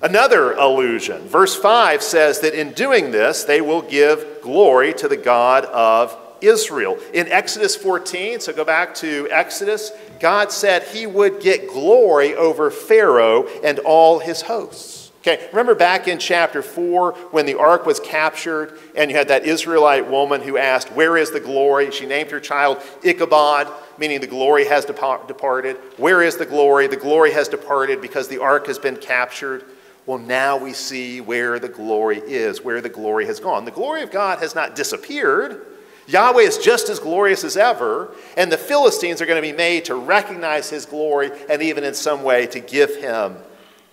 Another 0.00 0.52
allusion. 0.52 1.28
Verse 1.28 1.54
5 1.54 2.02
says 2.02 2.40
that 2.40 2.58
in 2.58 2.72
doing 2.72 3.10
this, 3.10 3.44
they 3.44 3.60
will 3.60 3.82
give 3.82 4.40
glory 4.42 4.94
to 4.94 5.06
the 5.06 5.16
God 5.18 5.66
of 5.66 6.18
Israel. 6.40 6.98
In 7.12 7.28
Exodus 7.28 7.76
14, 7.76 8.40
so 8.40 8.52
go 8.52 8.64
back 8.64 8.94
to 8.96 9.28
Exodus, 9.30 9.92
God 10.20 10.52
said 10.52 10.82
he 10.84 11.06
would 11.06 11.40
get 11.40 11.68
glory 11.68 12.34
over 12.34 12.70
Pharaoh 12.70 13.46
and 13.62 13.78
all 13.80 14.18
his 14.18 14.42
hosts. 14.42 15.04
Okay, 15.26 15.48
remember 15.52 15.74
back 15.74 16.06
in 16.06 16.18
chapter 16.18 16.60
4 16.60 17.12
when 17.30 17.46
the 17.46 17.58
ark 17.58 17.86
was 17.86 17.98
captured 17.98 18.78
and 18.94 19.10
you 19.10 19.16
had 19.16 19.28
that 19.28 19.46
Israelite 19.46 20.10
woman 20.10 20.42
who 20.42 20.58
asked, 20.58 20.92
Where 20.92 21.16
is 21.16 21.30
the 21.30 21.40
glory? 21.40 21.90
She 21.92 22.04
named 22.04 22.30
her 22.30 22.40
child 22.40 22.82
Ichabod, 23.02 23.72
meaning 23.96 24.20
the 24.20 24.26
glory 24.26 24.66
has 24.66 24.84
departed. 24.84 25.78
Where 25.96 26.20
is 26.20 26.36
the 26.36 26.44
glory? 26.44 26.88
The 26.88 26.98
glory 26.98 27.32
has 27.32 27.48
departed 27.48 28.02
because 28.02 28.28
the 28.28 28.42
ark 28.42 28.66
has 28.66 28.78
been 28.78 28.98
captured. 28.98 29.64
Well, 30.04 30.18
now 30.18 30.58
we 30.58 30.74
see 30.74 31.22
where 31.22 31.58
the 31.58 31.70
glory 31.70 32.18
is, 32.18 32.60
where 32.60 32.82
the 32.82 32.90
glory 32.90 33.24
has 33.24 33.40
gone. 33.40 33.64
The 33.64 33.70
glory 33.70 34.02
of 34.02 34.10
God 34.10 34.40
has 34.40 34.54
not 34.54 34.76
disappeared. 34.76 35.64
Yahweh 36.06 36.42
is 36.42 36.58
just 36.58 36.88
as 36.88 36.98
glorious 36.98 37.44
as 37.44 37.56
ever, 37.56 38.14
and 38.36 38.52
the 38.52 38.58
Philistines 38.58 39.20
are 39.20 39.26
going 39.26 39.42
to 39.42 39.48
be 39.48 39.56
made 39.56 39.86
to 39.86 39.94
recognize 39.94 40.70
his 40.70 40.86
glory 40.86 41.30
and 41.48 41.62
even 41.62 41.84
in 41.84 41.94
some 41.94 42.22
way 42.22 42.46
to 42.48 42.60
give 42.60 42.96
him 42.96 43.36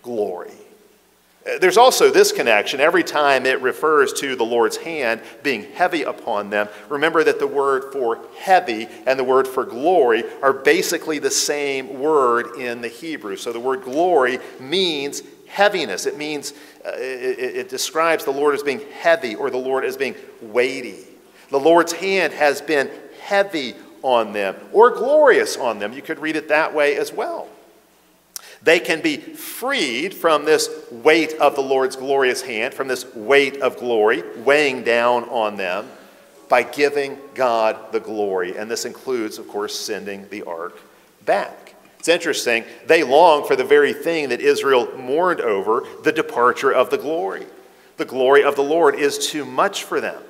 glory. 0.01 0.51
There's 1.59 1.77
also 1.77 2.11
this 2.11 2.31
connection. 2.31 2.79
Every 2.79 3.03
time 3.03 3.47
it 3.47 3.61
refers 3.61 4.13
to 4.13 4.35
the 4.35 4.43
Lord's 4.43 4.77
hand 4.77 5.21
being 5.41 5.63
heavy 5.71 6.03
upon 6.03 6.51
them, 6.51 6.69
remember 6.87 7.23
that 7.23 7.39
the 7.39 7.47
word 7.47 7.91
for 7.91 8.19
heavy 8.37 8.87
and 9.07 9.17
the 9.17 9.23
word 9.23 9.47
for 9.47 9.65
glory 9.65 10.23
are 10.43 10.53
basically 10.53 11.17
the 11.17 11.31
same 11.31 11.99
word 11.99 12.57
in 12.57 12.81
the 12.81 12.87
Hebrew. 12.87 13.37
So 13.37 13.51
the 13.51 13.59
word 13.59 13.81
glory 13.81 14.37
means 14.59 15.23
heaviness. 15.47 16.05
It 16.05 16.15
means, 16.15 16.53
uh, 16.85 16.91
it, 16.95 17.55
it 17.55 17.69
describes 17.69 18.23
the 18.23 18.31
Lord 18.31 18.53
as 18.53 18.61
being 18.61 18.81
heavy 18.99 19.33
or 19.33 19.49
the 19.49 19.57
Lord 19.57 19.83
as 19.83 19.97
being 19.97 20.15
weighty. 20.43 21.07
The 21.51 21.59
Lord's 21.59 21.91
hand 21.91 22.33
has 22.33 22.61
been 22.61 22.89
heavy 23.21 23.75
on 24.01 24.33
them 24.33 24.55
or 24.73 24.89
glorious 24.89 25.57
on 25.57 25.79
them. 25.79 25.93
You 25.93 26.01
could 26.01 26.19
read 26.19 26.35
it 26.35 26.47
that 26.47 26.73
way 26.73 26.97
as 26.97 27.13
well. 27.13 27.47
They 28.63 28.79
can 28.79 29.01
be 29.01 29.17
freed 29.17 30.13
from 30.13 30.45
this 30.45 30.69
weight 30.91 31.33
of 31.33 31.55
the 31.55 31.61
Lord's 31.61 31.95
glorious 31.95 32.41
hand, 32.41 32.73
from 32.73 32.87
this 32.87 33.05
weight 33.15 33.57
of 33.57 33.77
glory 33.77 34.23
weighing 34.37 34.83
down 34.83 35.25
on 35.25 35.57
them 35.57 35.89
by 36.47 36.63
giving 36.63 37.17
God 37.33 37.91
the 37.91 37.99
glory. 37.99 38.57
And 38.57 38.69
this 38.69 38.85
includes, 38.85 39.37
of 39.37 39.47
course, 39.47 39.77
sending 39.77 40.27
the 40.29 40.43
ark 40.43 40.79
back. 41.25 41.75
It's 41.97 42.07
interesting. 42.07 42.65
They 42.87 43.03
long 43.03 43.45
for 43.45 43.55
the 43.55 43.63
very 43.63 43.93
thing 43.93 44.29
that 44.29 44.41
Israel 44.41 44.95
mourned 44.97 45.41
over 45.41 45.85
the 46.03 46.11
departure 46.11 46.71
of 46.71 46.89
the 46.89 46.97
glory. 46.97 47.45
The 47.97 48.05
glory 48.05 48.43
of 48.43 48.55
the 48.55 48.63
Lord 48.63 48.95
is 48.95 49.27
too 49.27 49.45
much 49.45 49.83
for 49.83 50.01
them. 50.01 50.21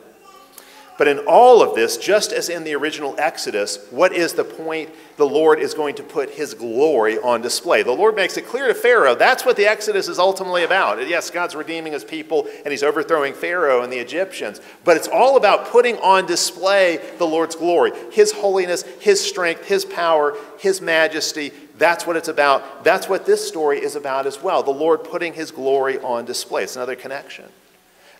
But 0.98 1.08
in 1.08 1.20
all 1.20 1.64
of 1.64 1.74
this, 1.74 1.98
just 1.98 2.32
as 2.32 2.50
in 2.50 2.64
the 2.64 2.76
original 2.76 3.16
Exodus, 3.18 3.80
what 3.90 4.14
is 4.14 4.34
the 4.34 4.44
point? 4.44 4.90
The 5.18 5.26
Lord 5.26 5.60
is 5.60 5.74
going 5.74 5.96
to 5.96 6.04
put 6.04 6.32
his 6.32 6.54
glory 6.54 7.18
on 7.18 7.42
display. 7.42 7.82
The 7.82 7.92
Lord 7.92 8.16
makes 8.16 8.38
it 8.38 8.46
clear 8.46 8.68
to 8.68 8.74
Pharaoh 8.74 9.16
that's 9.16 9.46
what 9.46 9.56
the 9.56 9.66
Exodus 9.66 10.08
is 10.08 10.20
ultimately 10.20 10.64
about. 10.64 11.08
Yes, 11.08 11.30
God's 11.30 11.56
redeeming 11.56 11.94
his 11.94 12.04
people 12.04 12.48
and 12.64 12.72
he's 12.72 12.84
overthrowing 12.84 13.34
Pharaoh 13.34 13.82
and 13.82 13.92
the 13.92 14.00
Egyptians, 14.00 14.62
but 14.84 14.98
it's 14.98 15.08
all 15.08 15.38
about 15.38 15.68
putting 15.68 15.98
on 16.00 16.26
display 16.26 16.98
the 17.18 17.26
Lord's 17.26 17.56
glory, 17.56 17.92
his 18.12 18.32
holiness, 18.32 18.84
his 19.00 19.20
strength, 19.24 19.66
his 19.66 19.86
power, 19.86 20.36
his 20.60 20.82
majesty. 20.82 21.52
That's 21.78 22.06
what 22.06 22.16
it's 22.16 22.28
about. 22.28 22.84
That's 22.84 23.08
what 23.10 23.26
this 23.26 23.48
story 23.48 23.80
is 23.80 23.96
about 23.96 24.28
as 24.28 24.42
well. 24.42 24.62
The 24.64 24.72
Lord 24.72 25.04
putting 25.04 25.34
his 25.34 25.52
glory 25.52 26.00
on 26.00 26.26
display. 26.26 26.64
It's 26.64 26.76
another 26.76 26.96
connection. 26.96 27.46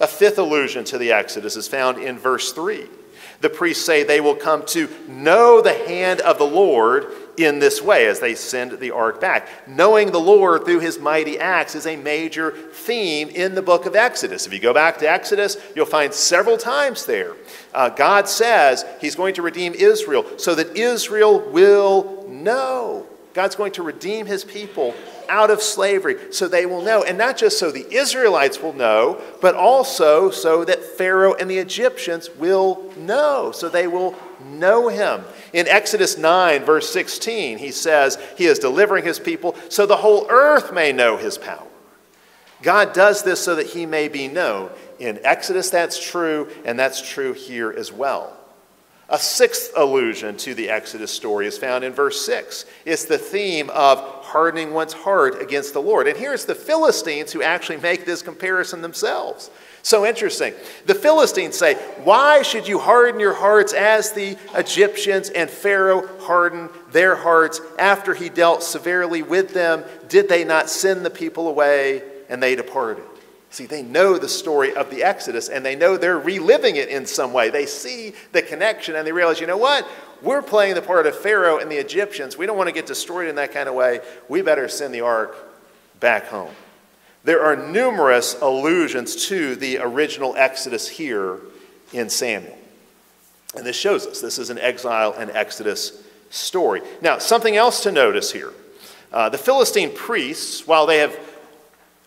A 0.02 0.08
fifth 0.08 0.40
allusion 0.40 0.84
to 0.86 0.98
the 0.98 1.12
Exodus 1.12 1.56
is 1.56 1.68
found 1.68 2.00
in 2.00 2.18
verse 2.18 2.52
3. 2.54 2.88
The 3.42 3.50
priests 3.50 3.86
say 3.86 4.04
they 4.04 4.20
will 4.20 4.36
come 4.36 4.66
to 4.68 4.90
know 5.08 5.62
the 5.62 5.74
hand 5.74 6.22
of 6.22 6.40
the 6.40 6.44
Lord 6.44 7.08
in 7.38 7.60
this 7.60 7.82
way 7.82 8.08
as 8.08 8.20
they 8.20 8.36
send 8.36 8.80
the 8.80 8.92
ark 8.92 9.22
back. 9.22 9.48
Knowing 9.68 10.12
the 10.12 10.20
Lord 10.20 10.66
through 10.66 10.80
his 10.80 11.00
mighty 11.00 11.40
acts 11.40 11.76
is 11.76 11.86
a 11.86 11.96
major 11.96 12.52
theme 12.52 13.30
in 13.30 13.56
the 13.56 13.62
book 13.62 13.86
of 13.86 13.96
Exodus. 13.96 14.46
If 14.48 14.54
you 14.54 14.60
go 14.60 14.74
back 14.74 14.98
to 15.00 15.10
Exodus, 15.10 15.58
you'll 15.76 15.86
find 15.86 16.14
several 16.14 16.58
times 16.58 17.06
there. 17.06 17.36
Uh, 17.74 17.90
God 17.90 18.28
says 18.28 18.86
he's 19.00 19.16
going 19.16 19.36
to 19.36 19.42
redeem 19.42 19.74
Israel 19.74 20.26
so 20.38 20.56
that 20.56 20.76
Israel 20.76 21.40
will 21.52 22.28
know. 22.28 23.08
God's 23.34 23.56
going 23.56 23.72
to 23.74 23.84
redeem 23.84 24.26
his 24.26 24.44
people 24.44 24.94
out 25.32 25.50
of 25.50 25.62
slavery 25.62 26.18
so 26.32 26.48
they 26.48 26.66
will 26.66 26.84
know. 26.84 27.04
And 27.04 27.18
not 27.18 27.38
just 27.38 27.58
so 27.58 27.72
the 27.72 27.92
Israelites 27.92 28.62
will 28.62 28.74
know, 28.74 29.20
but 29.42 29.56
also 29.56 30.30
so 30.30 30.64
that 30.66 30.84
Pharaoh 30.84 31.34
and 31.34 31.50
the 31.50 31.58
Egyptians 31.58 32.30
will 32.38 32.92
know, 32.98 33.52
so 33.52 33.70
they 33.70 33.88
will 33.88 34.16
know 34.46 34.90
him. 34.90 35.24
In 35.54 35.68
Exodus 35.68 36.18
9, 36.18 36.64
verse 36.64 36.90
16, 36.92 37.58
he 37.58 37.72
says, 37.72 38.18
He 38.38 38.46
is 38.46 38.60
delivering 38.60 39.06
his 39.06 39.20
people 39.20 39.56
so 39.70 39.86
the 39.86 39.98
whole 39.98 40.28
earth 40.30 40.74
may 40.74 40.92
know 40.92 41.18
his 41.18 41.38
power. 41.38 41.68
God 42.62 42.94
does 42.94 43.24
this 43.24 43.40
so 43.40 43.56
that 43.56 43.68
he 43.68 43.86
may 43.86 44.08
be 44.08 44.28
known. 44.28 44.70
In 45.00 45.20
Exodus, 45.24 45.70
that's 45.70 46.04
true, 46.04 46.50
and 46.64 46.78
that's 46.78 47.02
true 47.02 47.34
here 47.34 47.72
as 47.72 47.92
well. 47.92 48.38
A 49.12 49.20
sixth 49.20 49.74
allusion 49.76 50.38
to 50.38 50.54
the 50.54 50.70
Exodus 50.70 51.12
story 51.12 51.46
is 51.46 51.58
found 51.58 51.84
in 51.84 51.92
verse 51.92 52.26
6. 52.26 52.66
It's 52.86 53.04
the 53.04 53.18
theme 53.18 53.70
of 53.72 54.21
hardening 54.32 54.74
one's 54.74 54.94
heart 54.94 55.42
against 55.42 55.74
the 55.74 55.82
Lord. 55.82 56.08
And 56.08 56.18
here's 56.18 56.46
the 56.46 56.56
Philistines 56.56 57.34
who 57.34 57.42
actually 57.42 57.78
make 57.78 58.06
this 58.06 58.22
comparison 58.22 58.82
themselves. 58.82 59.52
So 59.84 60.06
interesting. 60.06 60.54
The 60.86 60.96
Philistines 60.96 61.58
say, 61.58 61.76
Why 62.04 62.42
should 62.44 62.68
you 62.68 62.80
harden 62.80 63.20
your 63.20 63.34
hearts 63.34 63.74
as 63.74 64.12
the 64.12 64.38
Egyptians 64.56 65.30
and 65.30 65.50
Pharaoh 65.50 66.08
hardened 66.20 66.70
their 66.92 67.16
hearts 67.16 67.60
after 67.78 68.14
he 68.14 68.30
dealt 68.30 68.64
severely 68.64 69.22
with 69.22 69.54
them? 69.54 69.84
Did 70.08 70.30
they 70.30 70.44
not 70.44 70.70
send 70.70 71.06
the 71.06 71.10
people 71.10 71.48
away 71.48 72.04
and 72.30 72.42
they 72.42 72.56
departed? 72.56 73.04
See, 73.52 73.66
they 73.66 73.84
know 73.84 74.18
the 74.18 74.30
story 74.30 74.74
of 74.74 74.90
the 74.90 75.04
Exodus 75.04 75.50
and 75.50 75.66
they 75.66 75.76
know 75.76 75.98
they're 75.98 76.18
reliving 76.18 76.78
it 76.78 76.88
in 76.88 77.06
some 77.06 77.34
way. 77.34 77.50
They 77.50 77.66
see 77.66 78.14
the 78.32 78.42
connection 78.42 78.96
and 78.96 79.06
they 79.06 79.12
realize, 79.12 79.42
you 79.42 79.48
know 79.48 79.58
what? 79.58 79.86
We're 80.22 80.42
playing 80.42 80.76
the 80.76 80.82
part 80.82 81.06
of 81.06 81.18
Pharaoh 81.18 81.58
and 81.58 81.70
the 81.70 81.76
Egyptians. 81.76 82.38
We 82.38 82.46
don't 82.46 82.58
want 82.58 82.70
to 82.70 82.74
get 82.74 82.86
destroyed 82.86 83.28
in 83.28 83.36
that 83.36 83.54
kind 83.54 83.68
of 83.68 83.76
way. 83.76 84.00
We 84.30 84.42
better 84.42 84.70
send 84.70 84.94
the 84.94 85.02
ark 85.02 85.36
back 86.00 86.28
home. 86.28 86.54
There 87.26 87.44
are 87.44 87.58
numerous 87.58 88.40
allusions 88.42 89.28
to 89.28 89.56
the 89.58 89.80
original 89.80 90.34
Exodus 90.38 90.88
here 90.88 91.38
in 91.92 92.10
Samuel. 92.10 92.58
And 93.56 93.66
this 93.66 93.76
shows 93.76 94.08
us 94.08 94.22
this 94.22 94.40
is 94.40 94.50
an 94.50 94.60
exile 94.60 95.14
and 95.18 95.30
Exodus 95.30 96.02
story. 96.30 96.82
Now, 97.02 97.18
something 97.18 97.58
else 97.58 97.84
to 97.84 97.92
notice 97.92 98.32
here. 98.32 98.54
Uh, 99.12 99.28
the 99.28 99.38
Philistine 99.38 99.94
priests, 99.94 100.66
while 100.66 100.86
they 100.86 101.00
have 101.00 101.20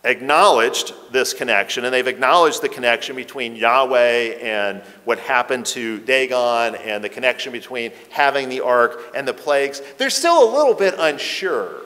acknowledged 0.04 0.92
this 1.10 1.32
connection, 1.32 1.84
and 1.84 1.94
they've 1.94 2.06
acknowledged 2.06 2.62
the 2.62 2.68
connection 2.68 3.16
between 3.16 3.56
Yahweh 3.56 4.36
and 4.40 4.82
what 5.04 5.18
happened 5.18 5.66
to 5.66 5.98
Dagon 6.00 6.74
and 6.76 7.02
the 7.02 7.08
connection 7.08 7.52
between 7.52 7.92
having 8.10 8.48
the 8.48 8.60
ark 8.60 9.12
and 9.14 9.26
the 9.26 9.34
plagues. 9.34 9.80
They're 9.98 10.10
still 10.10 10.44
a 10.44 10.50
little 10.54 10.74
bit 10.74 10.94
unsure. 10.98 11.82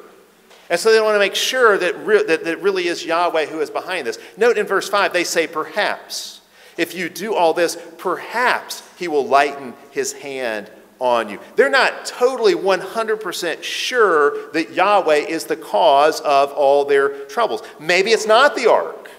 And 0.71 0.79
so 0.79 0.93
they 0.93 1.01
want 1.01 1.15
to 1.15 1.21
make 1.21 1.35
sure 1.35 1.79
that, 1.79 1.97
re- 2.05 2.25
that, 2.25 2.45
that 2.45 2.51
it 2.51 2.61
really 2.61 2.89
is 2.89 3.05
Yahweh 3.05 3.47
who 3.47 3.61
is 3.61 3.71
behind 3.71 4.07
this. 4.07 4.19
Note 4.37 4.59
in 4.59 4.67
verse 4.67 4.89
5, 4.89 5.13
they 5.13 5.25
say, 5.25 5.47
perhaps. 5.47 6.41
If 6.77 6.95
you 6.95 7.09
do 7.09 7.35
all 7.35 7.55
this, 7.55 7.77
perhaps 7.97 8.89
he 8.99 9.09
will 9.09 9.27
lighten 9.27 9.75
his 9.91 10.13
hand 10.13 10.71
on 11.01 11.29
you. 11.29 11.39
They're 11.57 11.71
not 11.71 12.05
totally 12.05 12.55
100% 12.55 13.63
sure 13.63 14.51
that 14.53 14.73
Yahweh 14.73 15.27
is 15.29 15.45
the 15.45 15.57
cause 15.57 16.21
of 16.21 16.53
all 16.53 16.85
their 16.85 17.25
troubles. 17.27 17.63
Maybe 17.79 18.11
it's 18.11 18.27
not 18.27 18.57
the 18.57 18.71
ark. 18.71 19.11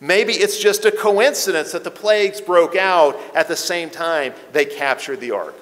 Maybe 0.00 0.34
it's 0.34 0.58
just 0.58 0.84
a 0.84 0.92
coincidence 0.92 1.72
that 1.72 1.84
the 1.84 1.90
plagues 1.90 2.40
broke 2.40 2.76
out 2.76 3.18
at 3.34 3.48
the 3.48 3.56
same 3.56 3.90
time 3.90 4.34
they 4.52 4.64
captured 4.64 5.20
the 5.20 5.30
ark. 5.30 5.54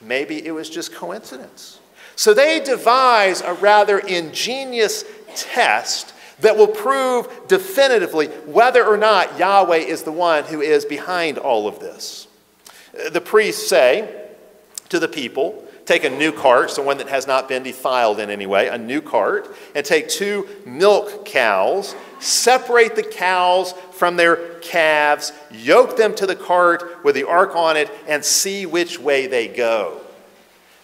Maybe 0.00 0.44
it 0.44 0.52
was 0.52 0.70
just 0.70 0.94
coincidence. 0.94 1.78
So 2.16 2.34
they 2.34 2.60
devise 2.60 3.40
a 3.42 3.54
rather 3.54 3.98
ingenious 3.98 5.04
test 5.34 6.14
that 6.40 6.56
will 6.56 6.68
prove 6.68 7.28
definitively 7.48 8.26
whether 8.26 8.84
or 8.84 8.96
not 8.96 9.38
Yahweh 9.38 9.76
is 9.76 10.02
the 10.02 10.12
one 10.12 10.44
who 10.44 10.60
is 10.60 10.84
behind 10.84 11.38
all 11.38 11.68
of 11.68 11.78
this. 11.78 12.26
The 13.10 13.20
priests 13.20 13.68
say, 13.68 14.21
to 14.92 14.98
the 14.98 15.08
people 15.08 15.66
take 15.86 16.04
a 16.04 16.10
new 16.10 16.30
cart, 16.30 16.70
so 16.70 16.82
one 16.82 16.98
that 16.98 17.08
has 17.08 17.26
not 17.26 17.48
been 17.48 17.62
defiled 17.62 18.20
in 18.20 18.28
any 18.28 18.44
way, 18.44 18.68
a 18.68 18.76
new 18.76 19.00
cart, 19.00 19.48
and 19.74 19.86
take 19.86 20.06
two 20.06 20.46
milk 20.66 21.24
cows, 21.24 21.96
separate 22.20 22.94
the 22.94 23.02
cows 23.02 23.72
from 23.92 24.16
their 24.16 24.58
calves, 24.60 25.32
yoke 25.50 25.96
them 25.96 26.14
to 26.14 26.26
the 26.26 26.36
cart 26.36 27.02
with 27.02 27.14
the 27.14 27.26
ark 27.26 27.56
on 27.56 27.78
it, 27.78 27.90
and 28.06 28.22
see 28.22 28.66
which 28.66 28.98
way 28.98 29.26
they 29.26 29.48
go. 29.48 29.98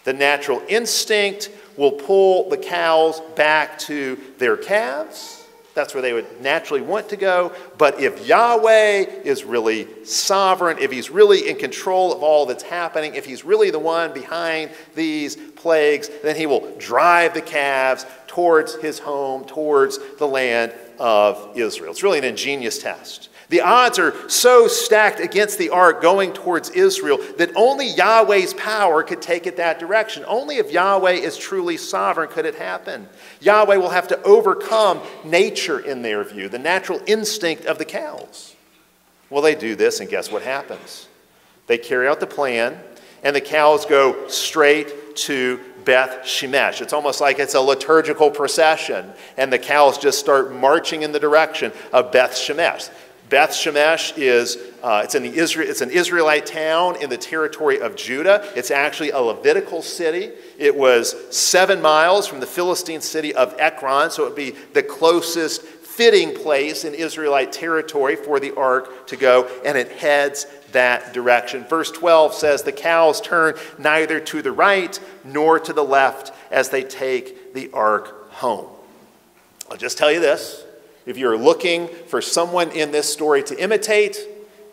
The 0.04 0.14
natural 0.14 0.62
instinct 0.68 1.50
will 1.76 1.92
pull 1.92 2.48
the 2.48 2.56
cows 2.56 3.20
back 3.36 3.78
to 3.80 4.18
their 4.38 4.56
calves 4.56 5.38
that's 5.78 5.94
where 5.94 6.02
they 6.02 6.12
would 6.12 6.42
naturally 6.42 6.82
want 6.82 7.08
to 7.11 7.16
go. 7.16 7.52
But 7.78 8.00
if 8.00 8.26
Yahweh 8.26 9.23
is 9.25 9.44
really 9.44 10.04
sovereign, 10.04 10.78
if 10.78 10.90
he's 10.90 11.08
really 11.08 11.49
in 11.49 11.56
control 11.56 12.12
of 12.12 12.23
all 12.23 12.47
that's 12.47 12.64
happening, 12.64 13.14
if 13.14 13.25
he's 13.25 13.44
really 13.44 13.70
the 13.70 13.78
one 13.78 14.12
behind 14.12 14.70
these 14.94 15.37
plagues, 15.37 16.11
then 16.23 16.37
he 16.37 16.47
will 16.47 16.76
drive 16.78 17.32
the 17.32 17.40
calves 17.40 18.04
towards 18.26 18.75
his 18.76 18.99
home, 18.99 19.44
towards 19.44 19.99
the 20.16 20.26
land 20.26 20.75
of 20.99 21.56
Israel. 21.56 21.92
It's 21.92 22.02
really 22.02 22.18
an 22.18 22.25
ingenious 22.25 22.82
test. 22.82 23.28
The 23.49 23.62
odds 23.62 23.99
are 23.99 24.14
so 24.28 24.69
stacked 24.69 25.21
against 25.21 25.59
the 25.59 25.71
ark 25.71 26.02
going 26.02 26.35
towards 26.35 26.69
Israel 26.71 27.19
that 27.38 27.50
only 27.57 27.87
Yahweh's 27.87 28.52
power 28.55 29.02
could 29.02 29.23
take 29.23 29.47
it 29.47 29.57
that 29.57 29.78
direction. 29.78 30.25
Only 30.26 30.57
if 30.57 30.71
Yahweh 30.71 31.12
is 31.12 31.38
truly 31.38 31.78
sovereign 31.78 32.28
could 32.28 32.45
it 32.45 32.57
happen. 32.57 33.09
Yahweh 33.40 33.76
will 33.76 33.88
have 33.88 34.09
to 34.09 34.23
overcome 34.23 35.00
nature 35.25 35.81
in 35.81 36.02
their 36.02 36.23
view, 36.25 36.50
the 36.50 36.59
natural 36.59 37.00
instinct 37.07 37.64
of 37.64 37.78
the 37.78 37.87
cows. 37.87 38.55
Well, 39.31 39.43
they 39.43 39.55
do 39.55 39.75
this, 39.75 40.00
and 40.00 40.11
guess 40.11 40.31
what 40.31 40.43
happens? 40.43 41.09
They 41.67 41.78
carry 41.78 42.07
out 42.07 42.21
the 42.21 42.26
plan, 42.26 42.78
and 43.23 43.35
the 43.35 43.40
cows 43.40 43.87
go 43.87 44.28
straight 44.28 45.17
to 45.17 45.61
Beth 45.85 46.21
Shemesh. 46.23 46.83
It's 46.83 46.93
almost 46.93 47.21
like 47.21 47.38
it's 47.38 47.55
a 47.55 47.61
liturgical 47.61 48.31
procession, 48.31 49.11
and 49.38 49.50
the 49.50 49.59
cows 49.59 49.97
just 49.97 50.19
start 50.19 50.52
marching 50.52 51.02
in 51.02 51.12
the 51.12 51.21
direction 51.21 51.73
of 51.95 52.12
Beth 52.12 52.33
Shemesh. 52.33 52.90
Beth 53.28 53.50
Shemesh 53.50 54.16
is 54.16 54.56
uh, 54.82 55.02
it's 55.04 55.14
in 55.14 55.23
the 55.23 55.37
Israel, 55.37 55.68
it's 55.68 55.80
an 55.80 55.90
Israelite 55.90 56.47
town 56.47 56.97
in 57.02 57.11
the 57.11 57.16
territory 57.16 57.80
of 57.80 57.97
Judah. 57.97 58.50
It's 58.54 58.70
actually 58.70 59.11
a 59.11 59.18
Levitical 59.18 59.82
city. 59.82 60.30
It 60.58 60.75
was 60.75 61.14
seven 61.37 61.82
miles 61.82 62.26
from 62.26 62.40
the 62.40 62.47
Philistine 62.47 63.00
city 63.00 63.35
of 63.35 63.54
Ekron, 63.58 64.11
so 64.11 64.23
it 64.23 64.26
would 64.28 64.37
be 64.37 64.54
the 64.73 64.82
closest 64.82 65.62
fitting 65.62 66.32
place 66.32 66.85
in 66.85 66.94
Israelite 66.94 67.52
territory 67.52 68.14
for 68.14 68.38
the 68.38 68.54
ark 68.54 69.08
to 69.08 69.16
go, 69.16 69.50
and 69.64 69.76
it 69.76 69.90
heads 69.90 70.47
that 70.70 71.12
direction. 71.12 71.64
Verse 71.64 71.90
12 71.90 72.35
says, 72.35 72.62
The 72.62 72.73
cows 72.73 73.20
turn 73.20 73.56
neither 73.78 74.20
to 74.20 74.40
the 74.40 74.52
right 74.52 74.99
nor 75.25 75.58
to 75.58 75.73
the 75.73 75.82
left 75.82 76.32
as 76.52 76.68
they 76.68 76.85
take 76.85 77.52
the 77.52 77.68
ark 77.73 78.30
home. 78.30 78.68
I'll 79.68 79.76
just 79.76 79.99
tell 79.99 80.12
you 80.12 80.20
this 80.20 80.64
if 81.08 81.16
you're 81.16 81.38
looking 81.38 81.88
for 81.88 82.20
someone 82.20 82.70
in 82.70 82.90
this 82.90 83.10
story 83.10 83.42
to 83.44 83.58
imitate, 83.58 84.18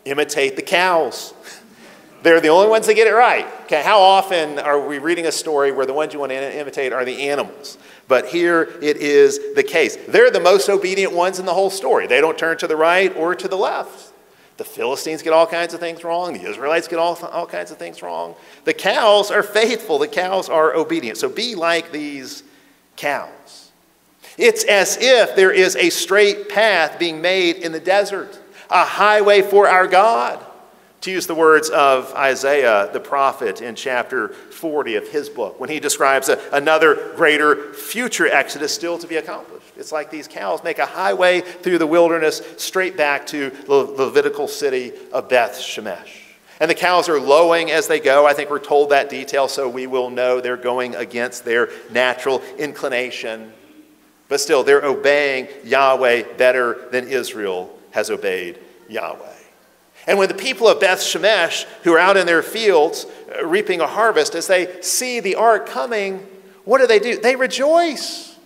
imitate 0.04 0.54
the 0.54 0.62
cows. 0.62 1.32
They're 2.22 2.42
the 2.42 2.48
only 2.48 2.68
ones 2.68 2.86
that 2.86 2.94
get 2.94 3.06
it 3.06 3.14
right. 3.14 3.46
Okay, 3.62 3.82
how 3.82 4.00
often 4.00 4.58
are 4.58 4.86
we 4.86 4.98
reading 4.98 5.24
a 5.24 5.32
story 5.32 5.72
where 5.72 5.86
the 5.86 5.94
ones 5.94 6.12
you 6.12 6.20
want 6.20 6.32
to 6.32 6.58
imitate 6.58 6.92
are 6.92 7.06
the 7.06 7.30
animals? 7.30 7.78
But 8.06 8.26
here 8.26 8.64
it 8.82 8.98
is 8.98 9.54
the 9.54 9.62
case. 9.62 9.96
They're 10.08 10.30
the 10.30 10.40
most 10.40 10.68
obedient 10.68 11.14
ones 11.14 11.38
in 11.38 11.46
the 11.46 11.54
whole 11.54 11.70
story. 11.70 12.06
They 12.06 12.20
don't 12.20 12.36
turn 12.36 12.58
to 12.58 12.66
the 12.66 12.76
right 12.76 13.16
or 13.16 13.34
to 13.34 13.48
the 13.48 13.56
left. 13.56 14.12
The 14.58 14.64
Philistines 14.64 15.22
get 15.22 15.32
all 15.32 15.46
kinds 15.46 15.72
of 15.72 15.80
things 15.80 16.04
wrong. 16.04 16.34
The 16.34 16.46
Israelites 16.46 16.86
get 16.86 16.98
all, 16.98 17.16
all 17.32 17.46
kinds 17.46 17.70
of 17.70 17.78
things 17.78 18.02
wrong. 18.02 18.34
The 18.64 18.74
cows 18.74 19.30
are 19.30 19.42
faithful. 19.42 19.98
The 19.98 20.08
cows 20.08 20.50
are 20.50 20.74
obedient. 20.74 21.16
So 21.16 21.30
be 21.30 21.54
like 21.54 21.92
these 21.92 22.42
cows. 22.94 23.65
It's 24.38 24.64
as 24.64 24.98
if 25.00 25.34
there 25.34 25.50
is 25.50 25.76
a 25.76 25.90
straight 25.90 26.48
path 26.48 26.98
being 26.98 27.20
made 27.20 27.56
in 27.56 27.72
the 27.72 27.80
desert, 27.80 28.38
a 28.70 28.84
highway 28.84 29.42
for 29.42 29.68
our 29.68 29.86
God. 29.86 30.44
To 31.02 31.10
use 31.10 31.26
the 31.26 31.34
words 31.34 31.70
of 31.70 32.12
Isaiah 32.14 32.90
the 32.92 33.00
prophet 33.00 33.60
in 33.60 33.76
chapter 33.76 34.28
40 34.28 34.96
of 34.96 35.08
his 35.08 35.28
book, 35.28 35.60
when 35.60 35.70
he 35.70 35.78
describes 35.78 36.28
a, 36.28 36.40
another 36.52 37.14
greater 37.14 37.72
future 37.74 38.26
exodus 38.26 38.74
still 38.74 38.98
to 38.98 39.06
be 39.06 39.16
accomplished. 39.16 39.66
It's 39.76 39.92
like 39.92 40.10
these 40.10 40.26
cows 40.26 40.64
make 40.64 40.78
a 40.78 40.86
highway 40.86 41.42
through 41.42 41.78
the 41.78 41.86
wilderness 41.86 42.42
straight 42.56 42.96
back 42.96 43.26
to 43.28 43.50
the 43.50 43.74
Levitical 43.74 44.48
city 44.48 44.92
of 45.12 45.28
Beth 45.28 45.52
Shemesh. 45.52 46.22
And 46.58 46.70
the 46.70 46.74
cows 46.74 47.08
are 47.08 47.20
lowing 47.20 47.70
as 47.70 47.86
they 47.86 48.00
go. 48.00 48.26
I 48.26 48.32
think 48.32 48.48
we're 48.48 48.58
told 48.58 48.90
that 48.90 49.10
detail 49.10 49.46
so 49.46 49.68
we 49.68 49.86
will 49.86 50.08
know 50.08 50.40
they're 50.40 50.56
going 50.56 50.94
against 50.94 51.44
their 51.44 51.68
natural 51.90 52.42
inclination. 52.58 53.52
But 54.28 54.40
still, 54.40 54.64
they're 54.64 54.84
obeying 54.84 55.48
Yahweh 55.64 56.36
better 56.36 56.88
than 56.90 57.08
Israel 57.08 57.76
has 57.92 58.10
obeyed 58.10 58.58
Yahweh. 58.88 59.32
And 60.06 60.18
when 60.18 60.28
the 60.28 60.34
people 60.34 60.68
of 60.68 60.80
Beth 60.80 61.00
Shemesh, 61.00 61.64
who 61.82 61.92
are 61.94 61.98
out 61.98 62.16
in 62.16 62.26
their 62.26 62.42
fields 62.42 63.06
uh, 63.36 63.44
reaping 63.44 63.80
a 63.80 63.86
harvest, 63.86 64.34
as 64.34 64.46
they 64.46 64.80
see 64.80 65.20
the 65.20 65.34
ark 65.34 65.66
coming, 65.66 66.24
what 66.64 66.78
do 66.78 66.86
they 66.86 66.98
do? 66.98 67.20
They 67.20 67.36
rejoice. 67.36 68.36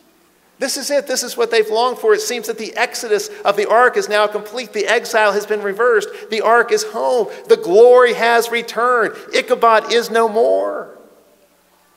This 0.58 0.76
is 0.76 0.90
it. 0.90 1.06
This 1.06 1.22
is 1.22 1.38
what 1.38 1.50
they've 1.50 1.68
longed 1.68 1.98
for. 1.98 2.12
It 2.12 2.20
seems 2.20 2.46
that 2.46 2.58
the 2.58 2.74
exodus 2.76 3.28
of 3.46 3.56
the 3.56 3.68
ark 3.68 3.96
is 3.96 4.10
now 4.10 4.26
complete. 4.26 4.74
The 4.74 4.86
exile 4.86 5.32
has 5.32 5.46
been 5.46 5.62
reversed. 5.62 6.08
The 6.30 6.42
ark 6.42 6.70
is 6.70 6.84
home. 6.84 7.28
The 7.48 7.56
glory 7.56 8.12
has 8.12 8.50
returned. 8.50 9.14
Ichabod 9.34 9.90
is 9.90 10.10
no 10.10 10.28
more. 10.28 10.99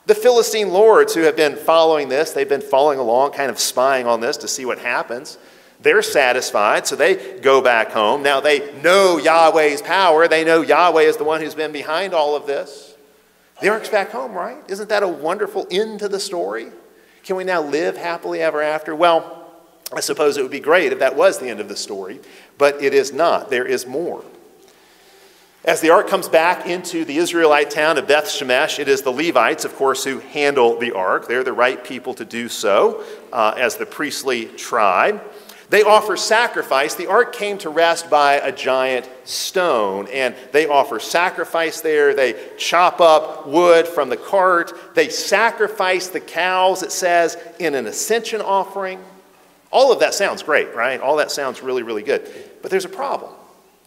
The 0.05 0.15
Philistine 0.15 0.69
lords 0.69 1.13
who 1.13 1.21
have 1.21 1.37
been 1.37 1.55
following 1.55 2.09
this, 2.09 2.31
they've 2.31 2.47
been 2.47 2.61
following 2.61 2.99
along, 2.99 3.31
kind 3.31 3.49
of 3.49 3.57
spying 3.57 4.05
on 4.05 4.19
this 4.19 4.37
to 4.37 4.47
see 4.47 4.65
what 4.65 4.79
happens. 4.79 5.37
They're 5.79 6.01
satisfied, 6.01 6.87
so 6.87 6.95
they 6.95 7.39
go 7.39 7.61
back 7.61 7.91
home. 7.91 8.21
Now 8.21 8.39
they 8.39 8.73
know 8.81 9.17
Yahweh's 9.17 9.81
power. 9.81 10.27
They 10.27 10.43
know 10.43 10.61
Yahweh 10.61 11.03
is 11.03 11.17
the 11.17 11.23
one 11.23 11.41
who's 11.41 11.55
been 11.55 11.71
behind 11.71 12.13
all 12.13 12.35
of 12.35 12.47
this. 12.47 12.95
The 13.61 13.69
ark's 13.69 13.89
back 13.89 14.09
home, 14.11 14.33
right? 14.33 14.57
Isn't 14.67 14.89
that 14.89 15.03
a 15.03 15.07
wonderful 15.07 15.67
end 15.71 15.99
to 15.99 16.09
the 16.09 16.19
story? 16.19 16.71
Can 17.23 17.37
we 17.37 17.43
now 17.45 17.61
live 17.61 17.95
happily 17.95 18.41
ever 18.41 18.61
after? 18.61 18.93
Well, 18.93 19.51
I 19.93 20.01
suppose 20.01 20.37
it 20.37 20.41
would 20.41 20.51
be 20.51 20.59
great 20.59 20.91
if 20.91 20.99
that 20.99 21.15
was 21.15 21.39
the 21.39 21.47
end 21.47 21.59
of 21.59 21.69
the 21.69 21.75
story, 21.75 22.19
but 22.57 22.81
it 22.81 22.93
is 22.93 23.13
not. 23.13 23.49
There 23.49 23.65
is 23.65 23.85
more. 23.85 24.23
As 25.65 25.79
the 25.79 25.91
ark 25.91 26.09
comes 26.09 26.27
back 26.27 26.67
into 26.67 27.05
the 27.05 27.17
Israelite 27.17 27.71
town 27.71 27.97
of 27.97 28.05
Beth 28.05 28.25
Shemesh, 28.25 28.79
it 28.79 28.89
is 28.89 29.01
the 29.01 29.11
Levites, 29.11 29.63
of 29.63 29.73
course, 29.77 30.03
who 30.03 30.19
handle 30.19 30.77
the 30.77 30.91
ark. 30.91 31.29
They're 31.29 31.45
the 31.45 31.53
right 31.53 31.81
people 31.81 32.13
to 32.15 32.25
do 32.25 32.49
so 32.49 33.01
uh, 33.31 33.53
as 33.55 33.77
the 33.77 33.85
priestly 33.85 34.47
tribe. 34.47 35.23
They 35.69 35.81
offer 35.81 36.17
sacrifice. 36.17 36.95
The 36.95 37.07
ark 37.07 37.33
came 37.33 37.57
to 37.59 37.69
rest 37.69 38.09
by 38.09 38.33
a 38.33 38.51
giant 38.51 39.09
stone, 39.23 40.09
and 40.11 40.35
they 40.51 40.67
offer 40.67 40.99
sacrifice 40.99 41.79
there. 41.79 42.13
They 42.13 42.35
chop 42.57 42.99
up 42.99 43.47
wood 43.47 43.87
from 43.87 44.09
the 44.09 44.17
cart. 44.17 44.73
They 44.95 45.07
sacrifice 45.07 46.09
the 46.09 46.19
cows, 46.19 46.83
it 46.83 46.91
says, 46.91 47.37
in 47.57 47.73
an 47.73 47.87
ascension 47.87 48.41
offering. 48.41 48.99
All 49.71 49.93
of 49.93 50.01
that 50.01 50.13
sounds 50.13 50.43
great, 50.43 50.75
right? 50.75 50.99
All 50.99 51.15
that 51.15 51.31
sounds 51.31 51.63
really, 51.63 51.83
really 51.83 52.03
good. 52.03 52.29
But 52.61 52.69
there's 52.69 52.85
a 52.85 52.89
problem. 52.89 53.31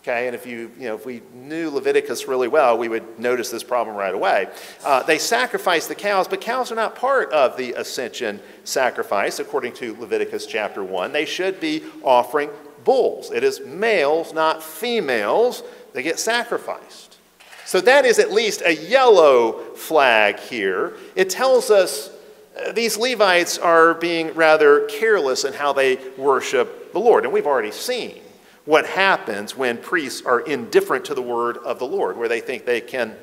Okay, 0.09 0.29
and 0.29 0.37
if 0.37 0.47
you, 0.47 0.71
you 0.79 0.87
know, 0.87 0.95
if 0.95 1.05
we 1.05 1.21
knew 1.35 1.69
Leviticus 1.69 2.29
really 2.29 2.47
well, 2.47 2.79
we 2.79 2.88
would 2.88 3.19
notice 3.19 3.51
this 3.51 3.64
problem 3.64 3.97
right 3.97 4.14
away. 4.14 4.47
Uh, 4.85 5.03
they 5.03 5.19
sacrifice 5.19 5.88
the 5.88 5.97
cows, 5.97 6.29
but 6.29 6.40
cows 6.40 6.71
are 6.71 6.77
not 6.77 6.95
part 6.95 7.33
of 7.33 7.57
the 7.57 7.73
ascension 7.73 8.38
sacrifice, 8.62 9.40
according 9.40 9.73
to 9.73 9.97
Leviticus 9.97 10.47
chapter 10.47 10.85
1. 10.85 11.11
They 11.11 11.25
should 11.25 11.59
be 11.59 11.83
offering 12.05 12.51
bulls. 12.85 13.33
It 13.33 13.42
is 13.42 13.59
males, 13.62 14.33
not 14.33 14.62
females, 14.62 15.64
that 15.92 16.03
get 16.03 16.21
sacrificed. 16.21 17.16
So 17.64 17.81
that 17.81 18.05
is 18.05 18.21
at 18.21 18.31
least 18.31 18.62
a 18.64 18.77
yellow 18.77 19.75
flag 19.75 20.38
here. 20.38 20.92
It 21.16 21.31
tells 21.31 21.69
us 21.69 22.12
uh, 22.57 22.71
these 22.71 22.97
Levites 22.97 23.59
are 23.59 23.95
being 23.95 24.33
rather 24.35 24.87
careless 24.87 25.42
in 25.42 25.53
how 25.53 25.73
they 25.73 25.99
worship 26.16 26.92
the 26.92 27.01
Lord. 27.01 27.25
And 27.25 27.33
we've 27.33 27.45
already 27.45 27.73
seen 27.73 28.21
what 28.67 28.85
happens 28.85 29.57
when 29.57 29.79
priests 29.79 30.27
are 30.27 30.41
indifferent 30.41 31.07
to 31.07 31.15
the 31.15 31.23
word 31.23 31.57
of 31.59 31.79
the 31.79 31.87
Lord, 31.87 32.19
where 32.19 32.29
they 32.29 32.41
think 32.41 32.67
they 32.67 32.81
can 32.81 33.17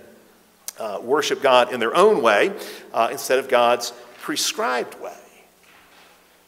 uh, 0.80 1.00
worship 1.04 1.42
God 1.42 1.72
in 1.72 1.80
their 1.80 1.96
own 1.96 2.22
way 2.24 2.54
uh, 2.94 3.10
instead 3.12 3.38
of 3.38 3.48
God's 3.48 3.94
prescribed 4.22 5.00
way. 5.00 5.14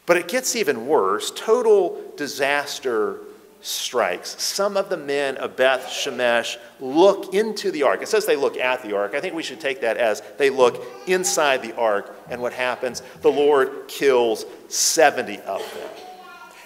But 0.05 0.17
it 0.17 0.27
gets 0.27 0.55
even 0.55 0.87
worse. 0.87 1.31
Total 1.35 2.01
disaster 2.15 3.19
strikes. 3.61 4.41
Some 4.41 4.77
of 4.77 4.89
the 4.89 4.97
men 4.97 5.37
of 5.37 5.55
Beth 5.55 5.87
Shemesh 5.87 6.57
look 6.79 7.33
into 7.33 7.71
the 7.71 7.83
ark. 7.83 8.01
It 8.01 8.07
says 8.07 8.25
they 8.25 8.35
look 8.35 8.57
at 8.57 8.83
the 8.83 8.95
ark. 8.95 9.15
I 9.15 9.19
think 9.19 9.33
we 9.33 9.43
should 9.43 9.59
take 9.59 9.81
that 9.81 9.97
as 9.97 10.21
they 10.37 10.51
look 10.51 10.85
inside 11.07 11.63
the 11.63 11.75
ark. 11.75 12.15
And 12.29 12.41
what 12.41 12.53
happens? 12.53 13.01
The 13.21 13.31
Lord 13.31 13.87
kills 13.87 14.45
70 14.69 15.39
of 15.39 15.59
them. 15.73 16.04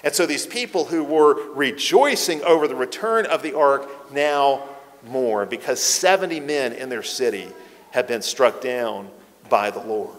And 0.03 0.13
so 0.13 0.25
these 0.25 0.47
people 0.47 0.85
who 0.85 1.03
were 1.03 1.51
rejoicing 1.53 2.41
over 2.43 2.67
the 2.67 2.75
return 2.75 3.25
of 3.25 3.41
the 3.41 3.57
ark 3.57 4.11
now 4.11 4.63
mourn 5.05 5.49
because 5.49 5.81
70 5.81 6.39
men 6.39 6.73
in 6.73 6.89
their 6.89 7.03
city 7.03 7.47
have 7.91 8.07
been 8.07 8.21
struck 8.21 8.61
down 8.61 9.09
by 9.49 9.71
the 9.71 9.79
Lord. 9.79 10.15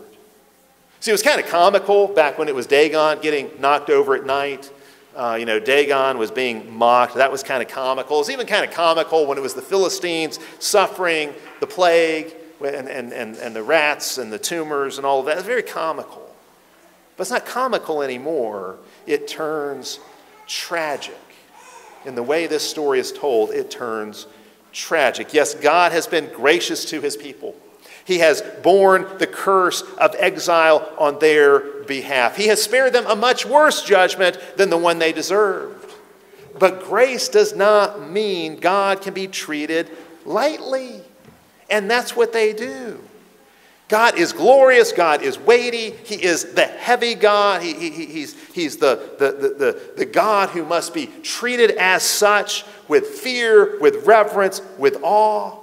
See, 1.00 1.10
it 1.10 1.14
was 1.14 1.22
kind 1.22 1.40
of 1.40 1.46
comical 1.46 2.08
back 2.08 2.38
when 2.38 2.48
it 2.48 2.54
was 2.54 2.66
Dagon 2.66 3.20
getting 3.20 3.50
knocked 3.58 3.88
over 3.88 4.14
at 4.14 4.26
night. 4.26 4.70
Uh, 5.16 5.36
you 5.38 5.46
know, 5.46 5.58
Dagon 5.58 6.18
was 6.18 6.30
being 6.30 6.70
mocked. 6.70 7.14
That 7.14 7.32
was 7.32 7.42
kind 7.42 7.62
of 7.62 7.68
comical. 7.68 8.16
It 8.16 8.20
was 8.20 8.30
even 8.30 8.46
kind 8.46 8.64
of 8.64 8.70
comical 8.70 9.26
when 9.26 9.38
it 9.38 9.40
was 9.40 9.54
the 9.54 9.62
Philistines 9.62 10.38
suffering 10.58 11.32
the 11.60 11.66
plague 11.66 12.34
and, 12.64 12.88
and, 12.88 13.12
and, 13.12 13.36
and 13.36 13.56
the 13.56 13.62
rats 13.62 14.18
and 14.18 14.32
the 14.32 14.38
tumors 14.38 14.98
and 14.98 15.06
all 15.06 15.20
of 15.20 15.26
that. 15.26 15.38
It's 15.38 15.46
very 15.46 15.62
comical. 15.62 16.29
But 17.20 17.24
it's 17.24 17.32
not 17.32 17.44
comical 17.44 18.00
anymore. 18.00 18.78
It 19.06 19.28
turns 19.28 20.00
tragic. 20.46 21.20
In 22.06 22.14
the 22.14 22.22
way 22.22 22.46
this 22.46 22.66
story 22.66 22.98
is 22.98 23.12
told, 23.12 23.50
it 23.50 23.70
turns 23.70 24.26
tragic. 24.72 25.34
Yes, 25.34 25.54
God 25.54 25.92
has 25.92 26.06
been 26.06 26.32
gracious 26.32 26.86
to 26.86 27.02
his 27.02 27.18
people. 27.18 27.54
He 28.06 28.20
has 28.20 28.40
borne 28.62 29.06
the 29.18 29.26
curse 29.26 29.82
of 29.98 30.16
exile 30.18 30.90
on 30.96 31.18
their 31.18 31.82
behalf. 31.82 32.38
He 32.38 32.46
has 32.46 32.62
spared 32.62 32.94
them 32.94 33.04
a 33.06 33.14
much 33.14 33.44
worse 33.44 33.82
judgment 33.82 34.40
than 34.56 34.70
the 34.70 34.78
one 34.78 34.98
they 34.98 35.12
deserved. 35.12 35.92
But 36.58 36.84
grace 36.84 37.28
does 37.28 37.54
not 37.54 38.10
mean 38.10 38.60
God 38.60 39.02
can 39.02 39.12
be 39.12 39.26
treated 39.26 39.90
lightly. 40.24 41.02
And 41.68 41.90
that's 41.90 42.16
what 42.16 42.32
they 42.32 42.54
do. 42.54 42.98
God 43.90 44.16
is 44.16 44.32
glorious. 44.32 44.92
God 44.92 45.20
is 45.20 45.36
weighty. 45.36 45.90
He 45.90 46.14
is 46.14 46.54
the 46.54 46.64
heavy 46.64 47.16
God. 47.16 47.60
He, 47.60 47.74
he, 47.74 48.06
he's 48.06 48.40
he's 48.52 48.76
the, 48.76 49.16
the, 49.18 49.32
the, 49.32 49.92
the, 49.96 50.06
God 50.06 50.50
who 50.50 50.64
must 50.64 50.94
be 50.94 51.06
treated 51.24 51.72
as 51.72 52.04
such 52.04 52.64
with 52.86 53.04
fear, 53.08 53.80
with 53.80 54.06
reverence, 54.06 54.62
with 54.78 54.98
awe. 55.02 55.58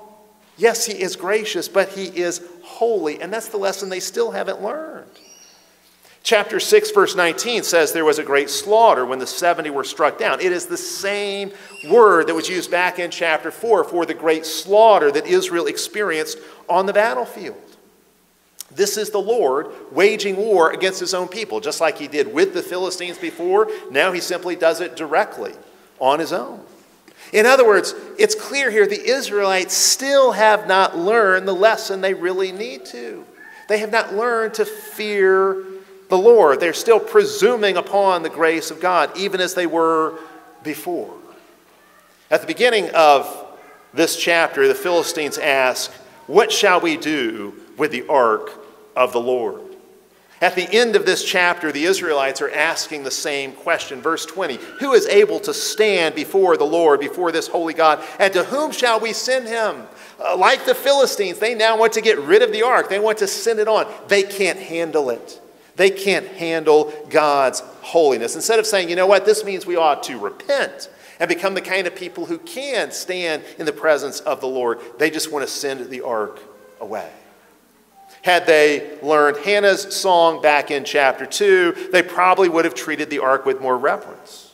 Yes, 0.57 0.85
He 0.85 1.01
is 1.01 1.15
gracious, 1.15 1.69
but 1.69 1.87
He 1.89 2.05
is 2.05 2.41
holy. 2.63 3.21
And 3.21 3.31
that's 3.31 3.47
the 3.47 3.57
lesson 3.57 3.87
they 3.87 4.01
still 4.01 4.31
haven't 4.31 4.61
learned. 4.61 5.09
Chapter 6.21 6.59
6, 6.59 6.91
verse 6.91 7.15
19 7.15 7.63
says 7.63 7.93
there 7.93 8.03
was 8.03 8.19
a 8.19 8.23
great 8.23 8.49
slaughter 8.49 9.05
when 9.05 9.19
the 9.19 9.27
70 9.27 9.69
were 9.69 9.85
struck 9.85 10.17
down. 10.17 10.41
It 10.41 10.51
is 10.51 10.65
the 10.65 10.75
same 10.75 11.53
word 11.89 12.27
that 12.27 12.35
was 12.35 12.49
used 12.49 12.69
back 12.69 12.99
in 12.99 13.09
chapter 13.09 13.51
4 13.51 13.85
for 13.85 14.05
the 14.05 14.13
great 14.13 14.45
slaughter 14.45 15.09
that 15.13 15.25
Israel 15.27 15.67
experienced 15.67 16.39
on 16.67 16.85
the 16.85 16.91
battlefield. 16.91 17.55
This 18.77 18.95
is 18.95 19.09
the 19.09 19.17
Lord 19.17 19.71
waging 19.91 20.37
war 20.37 20.71
against 20.71 20.99
his 20.99 21.15
own 21.15 21.27
people, 21.27 21.59
just 21.59 21.81
like 21.81 21.97
he 21.97 22.07
did 22.07 22.31
with 22.31 22.53
the 22.53 22.61
Philistines 22.61 23.17
before. 23.17 23.69
Now 23.89 24.11
he 24.11 24.19
simply 24.19 24.55
does 24.55 24.81
it 24.81 24.95
directly 24.95 25.53
on 25.99 26.19
his 26.19 26.31
own. 26.31 26.61
In 27.33 27.47
other 27.47 27.65
words, 27.65 27.95
it's 28.19 28.35
clear 28.35 28.69
here 28.69 28.85
the 28.85 29.03
Israelites 29.03 29.73
still 29.73 30.31
have 30.31 30.67
not 30.67 30.95
learned 30.95 31.47
the 31.47 31.53
lesson 31.53 32.01
they 32.01 32.13
really 32.13 32.51
need 32.51 32.85
to. 32.85 33.25
They 33.67 33.79
have 33.79 33.91
not 33.91 34.13
learned 34.13 34.53
to 34.53 34.65
fear 34.65 35.65
the 36.09 36.17
Lord. 36.17 36.59
They're 36.59 36.71
still 36.71 36.99
presuming 36.99 37.77
upon 37.77 38.21
the 38.21 38.29
grace 38.29 38.69
of 38.69 38.79
God, 38.79 39.17
even 39.17 39.41
as 39.41 39.55
they 39.55 39.65
were 39.65 40.19
before. 40.63 41.15
At 42.29 42.41
the 42.41 42.47
beginning 42.47 42.91
of 42.91 43.47
this 43.91 44.15
chapter, 44.17 44.67
the 44.67 44.75
Philistines 44.75 45.39
ask, 45.39 45.91
What 46.27 46.51
shall 46.51 46.79
we 46.79 46.95
do 46.95 47.55
with 47.75 47.89
the 47.91 48.07
ark 48.07 48.51
of 48.97 49.13
the 49.13 49.21
Lord? 49.21 49.61
At 50.39 50.55
the 50.55 50.71
end 50.71 50.95
of 50.95 51.05
this 51.05 51.23
chapter, 51.23 51.71
the 51.71 51.85
Israelites 51.85 52.41
are 52.41 52.51
asking 52.51 53.03
the 53.03 53.11
same 53.11 53.53
question. 53.53 54.01
Verse 54.01 54.25
20 54.25 54.55
Who 54.79 54.93
is 54.93 55.07
able 55.07 55.39
to 55.41 55.53
stand 55.53 56.13
before 56.13 56.57
the 56.57 56.65
Lord, 56.65 56.99
before 56.99 57.31
this 57.31 57.47
holy 57.47 57.73
God? 57.73 58.03
And 58.19 58.33
to 58.33 58.43
whom 58.43 58.71
shall 58.71 58.99
we 58.99 59.13
send 59.13 59.47
him? 59.47 59.87
Uh, 60.19 60.35
like 60.37 60.65
the 60.65 60.75
Philistines, 60.75 61.39
they 61.39 61.55
now 61.55 61.77
want 61.77 61.93
to 61.93 62.01
get 62.01 62.19
rid 62.19 62.41
of 62.41 62.51
the 62.51 62.63
ark, 62.63 62.89
they 62.89 62.99
want 62.99 63.19
to 63.19 63.27
send 63.27 63.59
it 63.59 63.67
on. 63.67 63.87
They 64.07 64.23
can't 64.23 64.59
handle 64.59 65.09
it. 65.09 65.41
They 65.75 65.91
can't 65.91 66.27
handle 66.27 66.91
God's 67.09 67.61
holiness. 67.81 68.35
Instead 68.35 68.59
of 68.59 68.65
saying, 68.65 68.89
you 68.89 68.95
know 68.95 69.05
what, 69.05 69.25
this 69.25 69.43
means 69.43 69.65
we 69.65 69.75
ought 69.75 70.03
to 70.03 70.17
repent 70.17 70.89
and 71.19 71.29
become 71.29 71.53
the 71.53 71.61
kind 71.61 71.87
of 71.87 71.95
people 71.95 72.25
who 72.25 72.37
can 72.39 72.91
stand 72.91 73.43
in 73.57 73.65
the 73.65 73.71
presence 73.71 74.19
of 74.21 74.41
the 74.41 74.47
Lord, 74.47 74.79
they 74.97 75.09
just 75.09 75.31
want 75.31 75.47
to 75.47 75.51
send 75.51 75.87
the 75.89 76.01
ark 76.01 76.39
away. 76.79 77.11
Had 78.27 78.45
they 78.45 78.99
learned 79.01 79.37
Hannah's 79.37 79.95
song 79.95 80.41
back 80.41 80.69
in 80.69 80.83
chapter 80.83 81.25
2, 81.25 81.91
they 81.93 82.03
probably 82.03 82.49
would 82.49 82.65
have 82.65 82.75
treated 82.75 83.09
the 83.09 83.19
ark 83.19 83.45
with 83.45 83.61
more 83.61 83.77
reverence. 83.77 84.51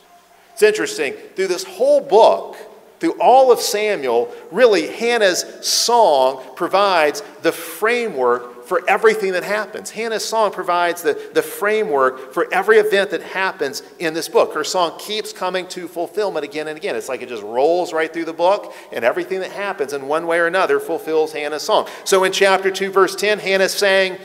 It's 0.52 0.62
interesting, 0.62 1.14
through 1.34 1.48
this 1.48 1.64
whole 1.64 2.00
book, 2.00 2.56
through 3.00 3.20
all 3.20 3.50
of 3.50 3.58
Samuel, 3.58 4.32
really 4.52 4.86
Hannah's 4.86 5.44
song 5.66 6.44
provides 6.54 7.24
the 7.42 7.50
framework 7.50 8.53
for 8.64 8.82
everything 8.88 9.32
that 9.32 9.44
happens. 9.44 9.90
Hannah's 9.90 10.24
song 10.24 10.50
provides 10.50 11.02
the, 11.02 11.30
the 11.34 11.42
framework 11.42 12.32
for 12.32 12.52
every 12.52 12.78
event 12.78 13.10
that 13.10 13.22
happens 13.22 13.82
in 13.98 14.14
this 14.14 14.28
book. 14.28 14.54
Her 14.54 14.64
song 14.64 14.98
keeps 14.98 15.32
coming 15.32 15.66
to 15.68 15.86
fulfillment 15.86 16.44
again 16.44 16.68
and 16.68 16.76
again. 16.76 16.96
It's 16.96 17.08
like 17.08 17.22
it 17.22 17.28
just 17.28 17.42
rolls 17.42 17.92
right 17.92 18.12
through 18.12 18.24
the 18.24 18.32
book, 18.32 18.74
and 18.92 19.04
everything 19.04 19.40
that 19.40 19.52
happens 19.52 19.92
in 19.92 20.08
one 20.08 20.26
way 20.26 20.38
or 20.38 20.46
another 20.46 20.80
fulfills 20.80 21.32
Hannah's 21.32 21.62
song. 21.62 21.88
So 22.04 22.24
in 22.24 22.32
chapter 22.32 22.70
2, 22.70 22.90
verse 22.90 23.14
10, 23.14 23.38
Hannah's 23.38 23.74
saying, 23.74 24.18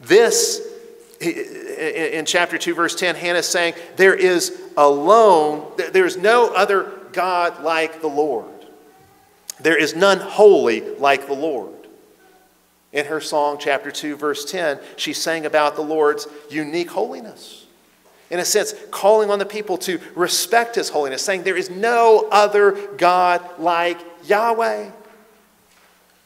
This, 0.00 0.66
in 1.20 2.24
chapter 2.24 2.58
2, 2.58 2.74
verse 2.74 2.94
10, 2.94 3.14
Hannah's 3.14 3.48
saying, 3.48 3.74
There 3.96 4.14
is 4.14 4.60
alone, 4.76 5.70
there's 5.92 6.16
no 6.16 6.52
other 6.54 6.92
God 7.12 7.62
like 7.62 8.00
the 8.00 8.08
Lord. 8.08 8.46
There 9.60 9.76
is 9.76 9.94
none 9.94 10.18
holy 10.18 10.80
like 10.96 11.26
the 11.26 11.34
Lord. 11.34 11.71
In 12.92 13.06
her 13.06 13.20
song, 13.20 13.56
chapter 13.58 13.90
2, 13.90 14.16
verse 14.16 14.44
10, 14.44 14.78
she 14.96 15.12
sang 15.12 15.46
about 15.46 15.76
the 15.76 15.82
Lord's 15.82 16.28
unique 16.50 16.90
holiness. 16.90 17.66
In 18.30 18.38
a 18.38 18.44
sense, 18.44 18.74
calling 18.90 19.30
on 19.30 19.38
the 19.38 19.46
people 19.46 19.78
to 19.78 19.98
respect 20.14 20.74
his 20.74 20.90
holiness, 20.90 21.22
saying, 21.22 21.42
There 21.42 21.56
is 21.56 21.70
no 21.70 22.28
other 22.30 22.72
God 22.96 23.42
like 23.58 23.98
Yahweh. 24.24 24.90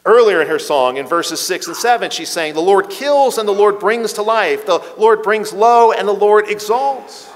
Earlier 0.05 0.41
in 0.41 0.47
her 0.47 0.61
song, 0.61 0.99
in 0.99 1.07
verses 1.07 1.41
6 1.41 1.67
and 1.67 1.77
7, 1.77 2.11
she's 2.11 2.29
saying, 2.29 2.55
The 2.55 2.61
Lord 2.61 2.91
kills 2.91 3.39
and 3.39 3.49
the 3.49 3.53
Lord 3.53 3.81
brings 3.81 4.13
to 4.15 4.23
life. 4.23 4.67
The 4.67 4.85
Lord 4.97 5.23
brings 5.23 5.53
low 5.53 5.91
and 5.93 6.07
the 6.07 6.13
Lord 6.13 6.49
exalts. 6.49 7.29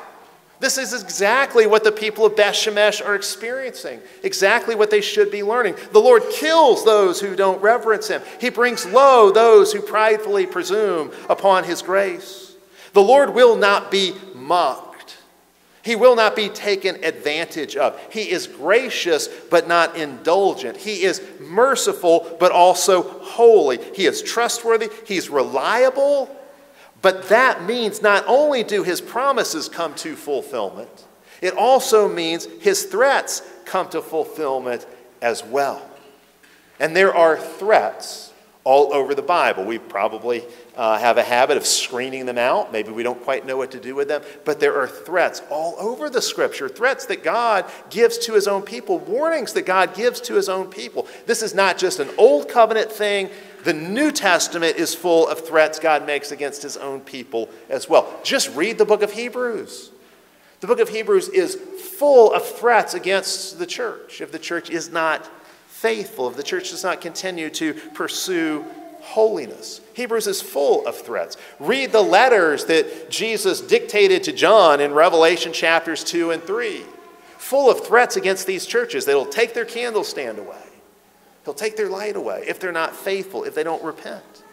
This 0.61 0.77
is 0.77 0.93
exactly 0.93 1.67
what 1.67 1.85
the 1.85 1.91
people 1.93 2.27
of 2.27 2.37
Beth 2.37 2.55
Shemesh 2.55 3.05
are 3.05 3.15
experiencing, 3.15 3.99
exactly 4.23 4.75
what 4.75 4.91
they 4.91 5.01
should 5.01 5.31
be 5.31 5.43
learning. 5.43 5.75
The 5.93 6.01
Lord 6.01 6.23
kills 6.31 6.85
those 6.85 7.19
who 7.19 7.35
don't 7.35 7.63
reverence 7.63 8.09
Him, 8.09 8.21
He 8.39 8.51
brings 8.51 8.85
low 8.85 9.33
those 9.33 9.73
who 9.73 9.81
pridefully 9.81 10.47
presume 10.47 11.13
upon 11.31 11.65
His 11.65 11.81
grace. 11.81 12.55
The 12.93 13.03
Lord 13.03 13.35
will 13.35 13.57
not 13.57 13.91
be 13.91 14.13
mocked, 14.35 15.17
He 15.83 15.97
will 15.97 16.15
not 16.15 16.37
be 16.37 16.51
taken 16.51 17.03
advantage 17.05 17.75
of. 17.77 17.99
He 18.13 18.31
is 18.31 18.47
gracious 18.47 19.29
but 19.51 19.67
not 19.67 19.97
indulgent, 19.97 20.77
He 20.77 21.05
is 21.05 21.23
merciful 21.41 22.37
but 22.39 22.53
also 22.53 23.03
holy. 23.03 23.79
He 23.95 24.05
is 24.05 24.21
trustworthy, 24.21 24.91
He's 25.07 25.31
reliable 25.31 26.37
but 27.03 27.29
that 27.29 27.65
means 27.65 28.03
not 28.03 28.25
only 28.27 28.63
do 28.63 28.83
his 28.83 29.01
promises 29.01 29.69
come 29.69 29.95
to 29.97 30.17
fulfillment, 30.17 31.07
it 31.41 31.55
also 31.55 32.09
means 32.09 32.47
his 32.61 32.85
threats 32.85 33.43
come 33.65 33.89
to 33.91 34.03
fulfillment 34.03 34.87
as 35.23 35.43
well. 35.45 35.89
And 36.79 36.95
there 36.95 37.15
are 37.15 37.39
threats 37.39 38.33
all 38.65 38.93
over 38.93 39.15
the 39.15 39.23
Bible. 39.23 39.65
We 39.65 39.79
probably 39.79 40.45
uh, 40.77 40.99
have 40.99 41.17
a 41.17 41.23
habit 41.23 41.57
of 41.57 41.67
screening 41.67 42.27
them 42.27 42.37
out. 42.37 42.73
Maybe 42.73 42.91
we 42.91 43.03
don't 43.03 43.23
quite 43.23 43.47
know 43.47 43.57
what 43.57 43.71
to 43.71 43.81
do 43.81 43.95
with 43.95 44.09
them. 44.09 44.23
But 44.45 44.61
there 44.61 44.79
are 44.79 44.87
threats 44.87 45.41
all 45.51 45.77
over 45.79 46.11
the 46.11 46.21
scripture 46.21 46.69
threats 46.69 47.07
that 47.07 47.23
God 47.23 47.65
gives 47.89 48.19
to 48.19 48.35
his 48.35 48.47
own 48.47 48.63
people, 48.63 48.99
warnings 48.99 49.55
that 49.55 49.63
God 49.63 49.95
gives 49.95 50.21
to 50.23 50.35
his 50.35 50.49
own 50.49 50.69
people. 50.69 51.09
This 51.27 51.43
is 51.43 51.55
not 51.55 51.79
just 51.79 52.01
an 52.01 52.11
old 52.19 52.49
covenant 52.49 52.93
thing, 52.93 53.31
the 53.65 53.73
New 53.73 54.11
Testament 54.11 54.77
is 54.77 54.95
full 54.95 55.29
of 55.29 55.47
threats 55.47 55.79
God 55.79 56.07
makes 56.07 56.33
against 56.33 56.63
his 56.63 56.77
own 56.77 57.01
people 57.01 57.49
as 57.69 57.89
well. 57.89 58.21
Just 58.23 58.55
read 58.55 58.79
the 58.79 58.85
book 58.85 59.03
of 59.03 59.13
Hebrews. 59.13 59.91
The 60.61 60.67
book 60.67 60.81
of 60.81 60.89
Hebrews 60.89 61.29
is 61.29 61.55
full 61.55 62.33
of 62.33 62.45
threats 62.45 62.95
against 62.95 63.59
the 63.59 63.67
church 63.67 64.21
if 64.21 64.31
the 64.31 64.39
church 64.39 64.71
is 64.71 64.91
not 64.91 65.29
faithful, 65.69 66.29
if 66.29 66.37
the 66.37 66.43
church 66.43 66.71
does 66.71 66.85
not 66.85 67.01
continue 67.01 67.49
to 67.51 67.73
pursue 67.73 68.65
holiness. 69.01 69.81
Hebrews 69.95 70.27
is 70.27 70.43
full 70.43 70.87
of 70.87 70.97
threats. 70.97 71.37
Read 71.59 71.93
the 71.93 72.03
letters 72.03 72.67
that 72.67 73.11
Jesus 73.11 73.63
dictated 73.63 74.25
to 74.25 74.33
John 74.33 74.81
in 74.81 74.93
Revelation 74.93 75.53
chapters 75.53 76.05
2 76.05 76.33
and 76.33 76.43
3, 76.43 76.83
full 77.39 77.71
of 77.71 77.87
threats 77.87 78.17
against 78.17 78.47
these 78.47 78.67
churches 78.67 79.07
that'll 79.07 79.25
take 79.25 79.55
their 79.55 79.65
candlestand 79.65 80.39
away 80.39 80.70
He'll 81.45 81.55
take 81.55 81.77
their 81.77 81.89
light 81.89 82.17
away 82.17 82.45
if 82.47 82.61
they're 82.61 82.73
not 82.73 82.95
faithful, 82.95 83.45
if 83.45 83.55
they 83.55 83.63
don't 83.63 83.83
repent. 83.83 84.45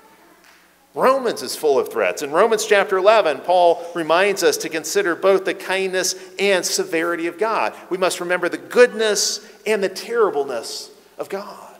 Romans 0.93 1.43
is 1.43 1.56
full 1.56 1.78
of 1.78 1.91
threats. 1.91 2.23
In 2.23 2.32
Romans 2.32 2.65
chapter 2.65 2.97
11, 2.97 3.41
Paul 3.41 3.86
reminds 3.93 4.41
us 4.41 4.58
to 4.58 4.69
consider 4.69 5.15
both 5.15 5.45
the 5.45 5.54
kindness 5.54 6.15
and 6.39 6.65
severity 6.65 7.28
of 7.28 7.38
God. 7.38 7.73
We 7.89 7.97
must 7.97 8.19
remember 8.19 8.50
the 8.50 8.58
goodness 8.58 9.47
and 9.65 9.84
the 9.84 9.89
terribleness 9.89 10.89
of 11.19 11.30
God. 11.30 11.76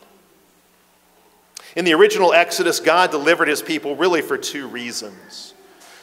In 1.74 1.84
the 1.84 1.94
original 1.94 2.32
Exodus, 2.32 2.80
God 2.80 3.10
delivered 3.10 3.48
his 3.48 3.60
people 3.60 3.96
really 3.96 4.22
for 4.22 4.38
two 4.38 4.68
reasons 4.68 5.54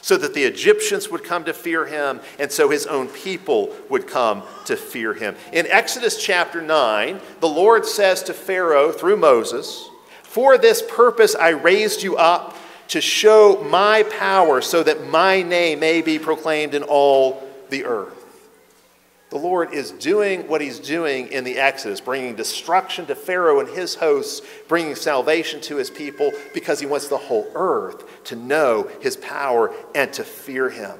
so 0.05 0.15
that 0.17 0.35
the 0.35 0.43
Egyptians 0.43 1.09
would 1.09 1.23
come 1.23 1.43
to 1.43 1.51
fear 1.51 1.83
him, 1.87 2.19
and 2.37 2.51
so 2.51 2.69
his 2.69 2.85
own 2.85 3.07
people 3.07 3.75
would 3.89 4.05
come 4.05 4.43
to 4.63 4.77
fear 4.77 5.15
him. 5.15 5.35
In 5.51 5.65
Exodus 5.65 6.23
chapter 6.23 6.61
9, 6.61 7.19
the 7.39 7.47
Lord 7.47 7.87
says 7.87 8.21
to 8.21 8.33
Pharaoh 8.35 8.91
through 8.91 9.17
Moses, 9.17 9.89
For 10.21 10.59
this 10.59 10.83
purpose 10.87 11.33
I 11.33 11.49
raised 11.49 12.03
you 12.03 12.17
up 12.17 12.55
to 12.89 13.01
show 13.01 13.65
my 13.67 14.03
power, 14.03 14.61
so 14.61 14.83
that 14.83 15.07
my 15.07 15.41
name 15.41 15.79
may 15.79 16.03
be 16.03 16.19
proclaimed 16.19 16.75
in 16.75 16.83
all 16.83 17.43
the 17.69 17.85
earth. 17.85 18.24
The 19.35 19.41
Lord 19.41 19.73
is 19.73 19.91
doing 19.91 20.47
what 20.47 20.61
he's 20.61 20.79
doing 20.79 21.27
in 21.27 21.43
the 21.43 21.57
Exodus, 21.57 21.99
bringing 21.99 22.35
destruction 22.35 23.05
to 23.07 23.15
Pharaoh 23.15 23.59
and 23.59 23.67
his 23.67 23.93
hosts, 23.93 24.41
bringing 24.69 24.95
salvation 24.95 25.59
to 25.63 25.75
his 25.75 25.89
people, 25.89 26.31
because 26.53 26.79
he 26.79 26.85
wants 26.85 27.09
the 27.09 27.17
whole 27.17 27.45
earth 27.53 28.23
to 28.27 28.37
know 28.37 28.89
his 29.01 29.17
power 29.17 29.73
and 29.93 30.13
to 30.13 30.23
fear 30.23 30.69
him. 30.69 30.97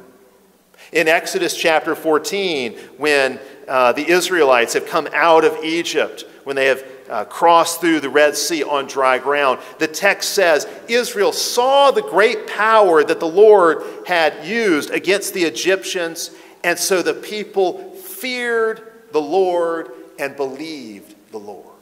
In 0.91 1.07
Exodus 1.07 1.55
chapter 1.55 1.95
14, 1.95 2.73
when 2.97 3.39
uh, 3.69 3.93
the 3.93 4.05
Israelites 4.05 4.73
have 4.73 4.85
come 4.85 5.07
out 5.13 5.45
of 5.45 5.63
Egypt, 5.63 6.25
when 6.43 6.57
they 6.57 6.65
have 6.65 6.83
uh, 7.09 7.23
crossed 7.23 7.79
through 7.79 8.01
the 8.01 8.09
Red 8.09 8.35
Sea 8.35 8.65
on 8.65 8.85
dry 8.87 9.17
ground, 9.17 9.61
the 9.79 9.87
text 9.87 10.31
says 10.31 10.67
Israel 10.89 11.31
saw 11.31 11.89
the 11.89 12.01
great 12.01 12.47
power 12.47 13.01
that 13.01 13.21
the 13.21 13.25
Lord 13.25 13.81
had 14.05 14.45
used 14.45 14.89
against 14.89 15.33
the 15.33 15.45
Egyptians, 15.45 16.31
and 16.65 16.77
so 16.77 17.01
the 17.01 17.13
people 17.13 17.94
feared 18.25 18.81
the 19.11 19.21
Lord 19.21 19.91
and 20.17 20.35
believed 20.35 21.13
the 21.31 21.37
Lord. 21.37 21.75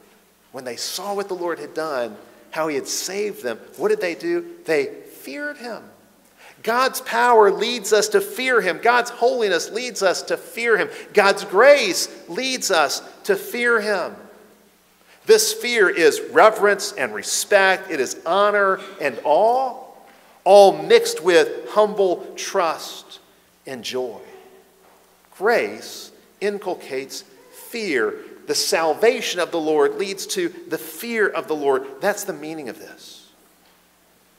When 0.52 0.66
they 0.66 0.76
saw 0.76 1.16
what 1.16 1.30
the 1.30 1.36
Lord 1.36 1.58
had 1.58 1.74
done, 1.74 2.18
how 2.52 2.68
he 2.68 2.76
had 2.76 2.86
saved 2.86 3.44
them, 3.44 3.58
what 3.78 3.88
did 3.88 4.02
they 4.02 4.14
do? 4.14 4.46
They 4.66 4.88
feared 4.88 5.56
him. 5.56 5.82
God's 6.62 7.00
power 7.00 7.50
leads 7.50 7.94
us 7.94 8.10
to 8.10 8.20
fear 8.20 8.60
him. 8.60 8.82
God's 8.82 9.10
holiness 9.10 9.72
leads 9.72 10.04
us 10.04 10.22
to 10.24 10.36
fear 10.36 10.76
him. 10.78 10.90
God's 11.14 11.46
grace 11.46 12.10
leads 12.28 12.72
us 12.72 13.02
to 13.24 13.38
fear 13.38 13.80
him. 13.80 14.14
This 15.26 15.54
fear 15.54 15.88
is 15.88 16.20
reverence 16.34 16.92
and 16.92 17.16
respect, 17.16 17.90
it 17.90 18.02
is 18.02 18.20
honor 18.26 18.82
and 19.00 19.18
awe, 19.24 19.82
all 20.44 20.84
mixed 20.84 21.24
with 21.24 21.70
humble 21.70 22.28
trust 22.36 23.22
and 23.66 23.82
joy. 23.82 24.20
Grace 25.38 26.10
inculcates 26.44 27.24
fear. 27.52 28.16
The 28.46 28.56
salvation 28.56 29.40
of 29.40 29.52
the 29.52 29.60
Lord 29.60 29.96
leads 29.96 30.28
to 30.28 30.50
the 30.68 30.78
fear 30.78 31.28
of 31.28 31.48
the 31.48 31.56
Lord. 31.56 31.86
That's 32.02 32.26
the 32.26 32.34
meaning 32.34 32.70
of 32.70 32.78
this. 32.78 33.24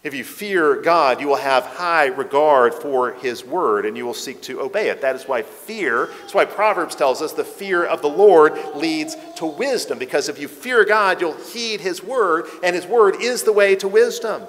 If 0.05 0.13
you 0.13 0.23
fear 0.23 0.83
God, 0.83 1.19
you 1.19 1.29
will 1.29 1.37
have 1.37 1.65
high 1.65 2.07
regard 2.07 2.75
for 2.75 3.15
his 3.15 3.43
word 3.43 3.87
and 3.87 3.97
you 3.97 4.05
will 4.05 4.13
seek 4.13 4.43
to 4.43 4.61
obey 4.61 4.91
it. 4.91 5.01
That 5.01 5.17
is 5.17 5.27
why 5.27 5.41
fear, 5.41 6.11
that's 6.21 6.35
why 6.35 6.45
Proverbs 6.45 6.95
tells 6.95 7.23
us 7.23 7.33
the 7.33 7.43
fear 7.43 7.85
of 7.85 8.03
the 8.03 8.09
Lord 8.09 8.53
leads 8.75 9.17
to 9.37 9.47
wisdom. 9.47 9.99
Because 9.99 10.29
if 10.29 10.39
you 10.39 10.47
fear 10.47 10.85
God, 10.85 11.23
you'll 11.23 11.33
heed 11.33 11.81
his 11.81 12.03
word, 12.03 12.45
and 12.63 12.77
his 12.77 12.87
word 12.87 13.17
is 13.23 13.45
the 13.45 13.53
way 13.53 13.75
to 13.77 13.89
wisdom. 13.89 14.43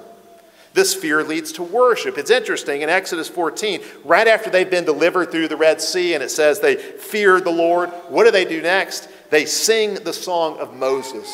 This 0.75 0.93
fear 0.93 1.23
leads 1.23 1.53
to 1.53 1.63
worship. 1.63 2.17
It's 2.17 2.29
interesting 2.29 2.81
in 2.81 2.89
Exodus 2.89 3.29
14, 3.29 3.81
right 4.03 4.27
after 4.27 4.49
they've 4.49 4.69
been 4.69 4.83
delivered 4.83 5.31
through 5.31 5.47
the 5.47 5.55
Red 5.55 5.81
Sea 5.81 6.15
and 6.15 6.21
it 6.21 6.29
says 6.29 6.59
they 6.59 6.75
feared 6.75 7.45
the 7.45 7.49
Lord, 7.49 7.89
what 8.09 8.25
do 8.25 8.31
they 8.31 8.43
do 8.43 8.61
next? 8.61 9.07
They 9.29 9.45
sing 9.45 9.95
the 9.95 10.11
song 10.11 10.57
of 10.59 10.75
Moses, 10.75 11.33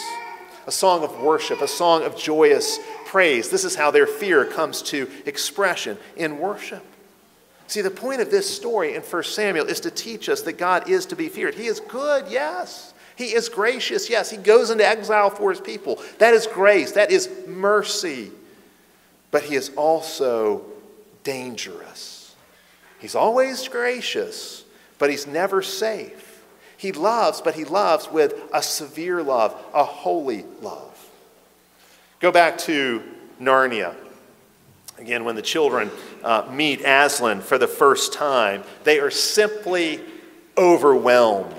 a 0.68 0.72
song 0.72 1.04
of 1.04 1.20
worship, 1.20 1.60
a 1.62 1.68
song 1.68 2.04
of 2.04 2.16
joyous 2.16 2.78
praise. 3.08 3.50
This 3.50 3.66
is 3.66 3.74
how 3.74 3.90
their 3.90 4.06
fear 4.06 4.46
comes 4.46 4.84
to 4.84 5.10
expression 5.26 5.98
in 6.16 6.38
worship. 6.38 6.86
See, 7.66 7.82
the 7.82 7.90
point 7.90 8.22
of 8.22 8.30
this 8.30 8.48
story 8.48 8.94
in 8.94 9.02
1 9.02 9.24
Samuel 9.24 9.66
is 9.66 9.80
to 9.80 9.90
teach 9.90 10.30
us 10.30 10.44
that 10.44 10.60
God 10.60 10.88
is 10.88 11.08
to 11.08 11.16
be 11.16 11.30
feared. 11.30 11.56
He 11.56 11.66
is 11.66 11.80
good, 11.80 12.28
yes. 12.30 12.94
He 13.16 13.34
is 13.34 13.50
gracious, 13.50 14.08
yes. 14.08 14.30
He 14.30 14.38
goes 14.38 14.70
into 14.70 14.86
exile 14.86 15.32
for 15.32 15.50
his 15.50 15.62
people. 15.62 16.00
That 16.20 16.36
is 16.36 16.46
grace, 16.46 16.92
that 16.92 17.10
is 17.10 17.28
mercy 17.48 18.30
but 19.32 19.44
he 19.44 19.56
is 19.56 19.72
also 19.76 20.64
dangerous. 21.24 22.36
He's 23.00 23.16
always 23.16 23.68
gracious, 23.68 24.64
but 25.00 25.10
he's 25.10 25.26
never 25.26 25.62
safe. 25.62 26.44
He 26.78 26.92
loves, 26.92 27.42
but 27.42 27.56
he 27.56 27.64
loves 27.64 28.12
with 28.12 28.34
a 28.54 28.62
severe 28.62 29.24
love, 29.24 29.56
a 29.74 29.84
holy 29.84 30.46
love. 30.62 31.10
Go 32.20 32.32
back 32.32 32.58
to 32.60 33.02
Narnia. 33.40 33.96
Again, 34.98 35.24
when 35.26 35.36
the 35.36 35.42
children 35.42 35.90
uh, 36.24 36.48
meet 36.52 36.82
Aslan 36.82 37.42
for 37.42 37.58
the 37.58 37.68
first 37.68 38.14
time, 38.14 38.64
they 38.84 39.00
are 39.00 39.10
simply 39.10 40.00
overwhelmed 40.58 41.56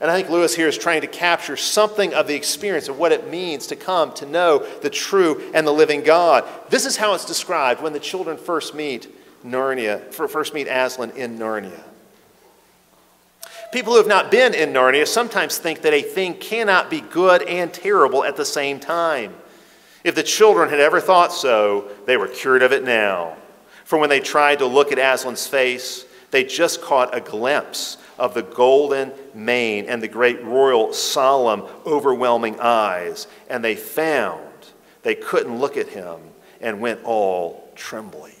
and 0.00 0.10
I 0.10 0.16
think 0.16 0.30
Lewis 0.30 0.56
here 0.56 0.68
is 0.68 0.78
trying 0.78 1.02
to 1.02 1.06
capture 1.06 1.56
something 1.58 2.14
of 2.14 2.26
the 2.26 2.34
experience 2.34 2.88
of 2.88 2.98
what 2.98 3.12
it 3.12 3.28
means 3.28 3.66
to 3.66 3.76
come 3.76 4.12
to 4.14 4.24
know 4.24 4.66
the 4.80 4.88
true 4.88 5.50
and 5.52 5.66
the 5.66 5.72
living 5.72 6.02
God. 6.02 6.44
This 6.70 6.86
is 6.86 6.96
how 6.96 7.12
it's 7.12 7.26
described 7.26 7.82
when 7.82 7.92
the 7.92 8.00
children 8.00 8.38
first 8.38 8.74
meet 8.74 9.14
Narnia, 9.44 10.12
first 10.12 10.54
meet 10.54 10.68
Aslan 10.68 11.10
in 11.10 11.38
Narnia. 11.38 11.82
People 13.72 13.92
who 13.92 13.98
have 13.98 14.08
not 14.08 14.30
been 14.30 14.54
in 14.54 14.72
Narnia 14.72 15.06
sometimes 15.06 15.58
think 15.58 15.82
that 15.82 15.92
a 15.92 16.02
thing 16.02 16.34
cannot 16.34 16.90
be 16.90 17.02
good 17.02 17.42
and 17.42 17.72
terrible 17.72 18.24
at 18.24 18.36
the 18.36 18.44
same 18.44 18.80
time. 18.80 19.34
If 20.02 20.14
the 20.14 20.22
children 20.22 20.70
had 20.70 20.80
ever 20.80 21.00
thought 21.00 21.32
so, 21.32 21.88
they 22.06 22.16
were 22.16 22.26
cured 22.26 22.62
of 22.62 22.72
it 22.72 22.82
now. 22.82 23.36
For 23.84 23.98
when 23.98 24.08
they 24.08 24.20
tried 24.20 24.60
to 24.60 24.66
look 24.66 24.92
at 24.92 24.98
Aslan's 24.98 25.46
face, 25.46 26.06
they 26.30 26.42
just 26.42 26.80
caught 26.80 27.14
a 27.14 27.20
glimpse 27.20 27.98
of 28.20 28.34
the 28.34 28.42
golden 28.42 29.12
mane 29.34 29.86
and 29.86 30.02
the 30.02 30.08
great 30.08 30.44
royal, 30.44 30.92
solemn, 30.92 31.64
overwhelming 31.86 32.60
eyes. 32.60 33.26
And 33.48 33.64
they 33.64 33.74
found 33.74 34.46
they 35.02 35.14
couldn't 35.14 35.58
look 35.58 35.76
at 35.76 35.88
him 35.88 36.20
and 36.60 36.80
went 36.80 37.02
all 37.02 37.72
trembling. 37.74 38.34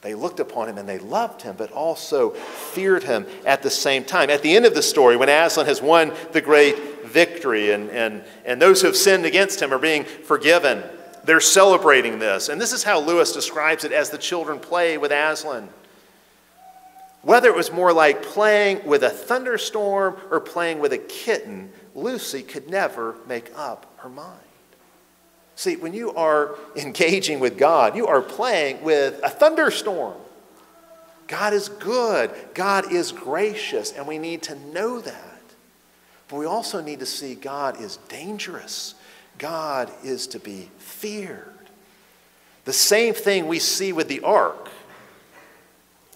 They 0.00 0.14
looked 0.14 0.40
upon 0.40 0.68
him 0.68 0.78
and 0.78 0.88
they 0.88 0.98
loved 0.98 1.42
him, 1.42 1.54
but 1.56 1.70
also 1.70 2.30
feared 2.30 3.04
him 3.04 3.26
at 3.44 3.62
the 3.62 3.70
same 3.70 4.04
time. 4.04 4.30
At 4.30 4.42
the 4.42 4.56
end 4.56 4.66
of 4.66 4.74
the 4.74 4.82
story, 4.82 5.16
when 5.16 5.28
Aslan 5.28 5.66
has 5.66 5.80
won 5.80 6.12
the 6.32 6.40
great 6.40 7.04
victory 7.04 7.70
and, 7.70 7.88
and, 7.90 8.24
and 8.44 8.60
those 8.60 8.80
who 8.80 8.88
have 8.88 8.96
sinned 8.96 9.26
against 9.26 9.62
him 9.62 9.72
are 9.72 9.78
being 9.78 10.02
forgiven, 10.02 10.82
they're 11.24 11.40
celebrating 11.40 12.18
this. 12.18 12.48
And 12.48 12.60
this 12.60 12.72
is 12.72 12.82
how 12.82 12.98
Lewis 12.98 13.32
describes 13.32 13.84
it 13.84 13.92
as 13.92 14.10
the 14.10 14.18
children 14.18 14.58
play 14.58 14.98
with 14.98 15.12
Aslan. 15.12 15.68
Whether 17.22 17.48
it 17.48 17.54
was 17.54 17.70
more 17.70 17.92
like 17.92 18.22
playing 18.22 18.84
with 18.84 19.04
a 19.04 19.10
thunderstorm 19.10 20.16
or 20.30 20.40
playing 20.40 20.80
with 20.80 20.92
a 20.92 20.98
kitten, 20.98 21.72
Lucy 21.94 22.42
could 22.42 22.68
never 22.68 23.16
make 23.28 23.50
up 23.56 23.94
her 23.98 24.08
mind. 24.08 24.38
See, 25.54 25.76
when 25.76 25.94
you 25.94 26.12
are 26.14 26.56
engaging 26.76 27.38
with 27.38 27.56
God, 27.56 27.96
you 27.96 28.06
are 28.08 28.20
playing 28.20 28.82
with 28.82 29.20
a 29.22 29.30
thunderstorm. 29.30 30.14
God 31.28 31.54
is 31.54 31.68
good, 31.68 32.30
God 32.52 32.92
is 32.92 33.12
gracious, 33.12 33.92
and 33.92 34.06
we 34.06 34.18
need 34.18 34.42
to 34.42 34.54
know 34.72 35.00
that. 35.00 35.40
But 36.28 36.36
we 36.36 36.46
also 36.46 36.82
need 36.82 36.98
to 36.98 37.06
see 37.06 37.34
God 37.34 37.80
is 37.80 37.98
dangerous, 38.08 38.94
God 39.38 39.90
is 40.02 40.26
to 40.28 40.38
be 40.38 40.70
feared. 40.78 41.48
The 42.64 42.72
same 42.72 43.14
thing 43.14 43.46
we 43.46 43.60
see 43.60 43.92
with 43.92 44.08
the 44.08 44.20
ark 44.20 44.68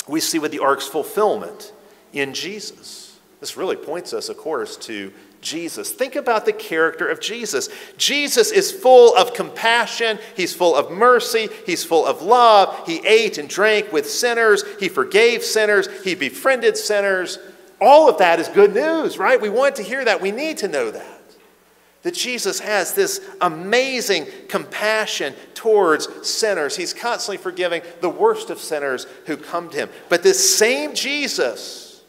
we 0.08 0.20
see 0.20 0.38
with 0.38 0.52
the 0.52 0.60
ark's 0.60 0.86
fulfillment 0.86 1.72
in 2.12 2.32
Jesus. 2.32 3.18
This 3.40 3.56
really 3.56 3.76
points 3.76 4.12
us, 4.12 4.28
of 4.28 4.38
course, 4.38 4.76
to 4.78 5.12
Jesus. 5.40 5.92
Think 5.92 6.16
about 6.16 6.44
the 6.46 6.52
character 6.52 7.06
of 7.08 7.20
Jesus. 7.20 7.68
Jesus 7.96 8.50
is 8.50 8.72
full 8.72 9.14
of 9.16 9.34
compassion, 9.34 10.18
he's 10.34 10.54
full 10.54 10.74
of 10.74 10.90
mercy, 10.90 11.48
he's 11.64 11.84
full 11.84 12.06
of 12.06 12.22
love. 12.22 12.86
He 12.86 13.06
ate 13.06 13.38
and 13.38 13.48
drank 13.48 13.92
with 13.92 14.10
sinners, 14.10 14.64
he 14.80 14.88
forgave 14.88 15.44
sinners, 15.44 15.88
he 16.02 16.14
befriended 16.14 16.76
sinners. 16.76 17.38
All 17.80 18.08
of 18.08 18.18
that 18.18 18.40
is 18.40 18.48
good 18.48 18.74
news, 18.74 19.18
right? 19.18 19.40
We 19.40 19.50
want 19.50 19.76
to 19.76 19.82
hear 19.82 20.04
that. 20.04 20.20
We 20.20 20.32
need 20.32 20.58
to 20.58 20.68
know 20.68 20.90
that 20.90 21.15
that 22.02 22.14
Jesus 22.14 22.60
has 22.60 22.94
this 22.94 23.20
amazing 23.40 24.26
compassion 24.48 25.34
towards 25.54 26.28
sinners. 26.28 26.76
He's 26.76 26.94
constantly 26.94 27.38
forgiving 27.38 27.82
the 28.00 28.08
worst 28.08 28.50
of 28.50 28.58
sinners 28.60 29.06
who 29.26 29.36
come 29.36 29.68
to 29.70 29.76
him. 29.76 29.88
But 30.08 30.22
this 30.22 30.56
same 30.56 30.94
Jesus 30.94 32.02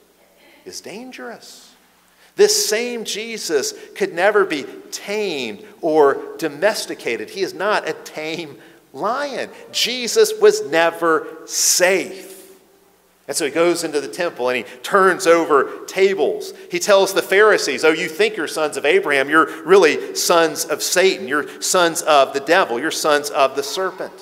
is 0.65 0.81
dangerous. 0.81 1.73
This 2.35 2.69
same 2.69 3.03
Jesus 3.03 3.73
could 3.95 4.13
never 4.13 4.45
be 4.45 4.63
tamed 4.91 5.65
or 5.81 6.35
domesticated. 6.37 7.31
He 7.31 7.41
is 7.41 7.55
not 7.55 7.89
a 7.89 7.93
tame 7.93 8.57
lion. 8.93 9.49
Jesus 9.71 10.33
was 10.39 10.69
never 10.69 11.27
safe. 11.45 12.26
And 13.27 13.35
so 13.35 13.43
he 13.43 13.51
goes 13.51 13.83
into 13.83 13.99
the 13.99 14.07
temple 14.07 14.47
and 14.47 14.57
he 14.57 14.63
turns 14.81 15.27
over 15.27 15.85
tables. 15.85 16.53
He 16.71 16.79
tells 16.79 17.13
the 17.13 17.21
Pharisees, 17.21 17.83
Oh, 17.83 17.91
you 17.91 18.07
think 18.07 18.37
you're 18.37 18.47
sons 18.47 18.77
of 18.77 18.85
Abraham. 18.85 19.29
You're 19.29 19.63
really 19.63 20.15
sons 20.15 20.63
of 20.63 20.81
Satan. 20.81 21.27
You're 21.27 21.61
sons 21.61 22.01
of 22.03 22.33
the 22.33 22.39
devil. 22.39 22.79
You're 22.79 22.89
sons 22.89 23.29
of 23.29 23.57
the 23.57 23.63
serpent. 23.63 24.13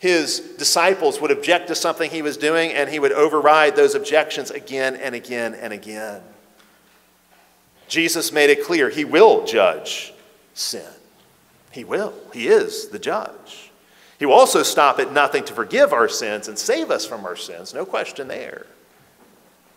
His 0.00 0.40
disciples 0.58 1.20
would 1.20 1.30
object 1.30 1.68
to 1.68 1.74
something 1.74 2.10
he 2.10 2.22
was 2.22 2.36
doing, 2.36 2.72
and 2.72 2.88
he 2.88 3.00
would 3.00 3.12
override 3.12 3.74
those 3.74 3.96
objections 3.96 4.50
again 4.50 4.94
and 4.94 5.14
again 5.14 5.54
and 5.54 5.72
again. 5.72 6.22
Jesus 7.88 8.30
made 8.32 8.50
it 8.50 8.64
clear 8.64 8.90
he 8.90 9.04
will 9.04 9.44
judge 9.44 10.12
sin. 10.54 10.86
He 11.72 11.84
will. 11.84 12.14
He 12.32 12.48
is 12.48 12.88
the 12.88 12.98
judge. 12.98 13.67
He 14.18 14.26
will 14.26 14.34
also 14.34 14.62
stop 14.62 14.98
at 14.98 15.12
nothing 15.12 15.44
to 15.44 15.52
forgive 15.52 15.92
our 15.92 16.08
sins 16.08 16.48
and 16.48 16.58
save 16.58 16.90
us 16.90 17.06
from 17.06 17.24
our 17.24 17.36
sins. 17.36 17.72
No 17.72 17.84
question 17.84 18.28
there. 18.28 18.66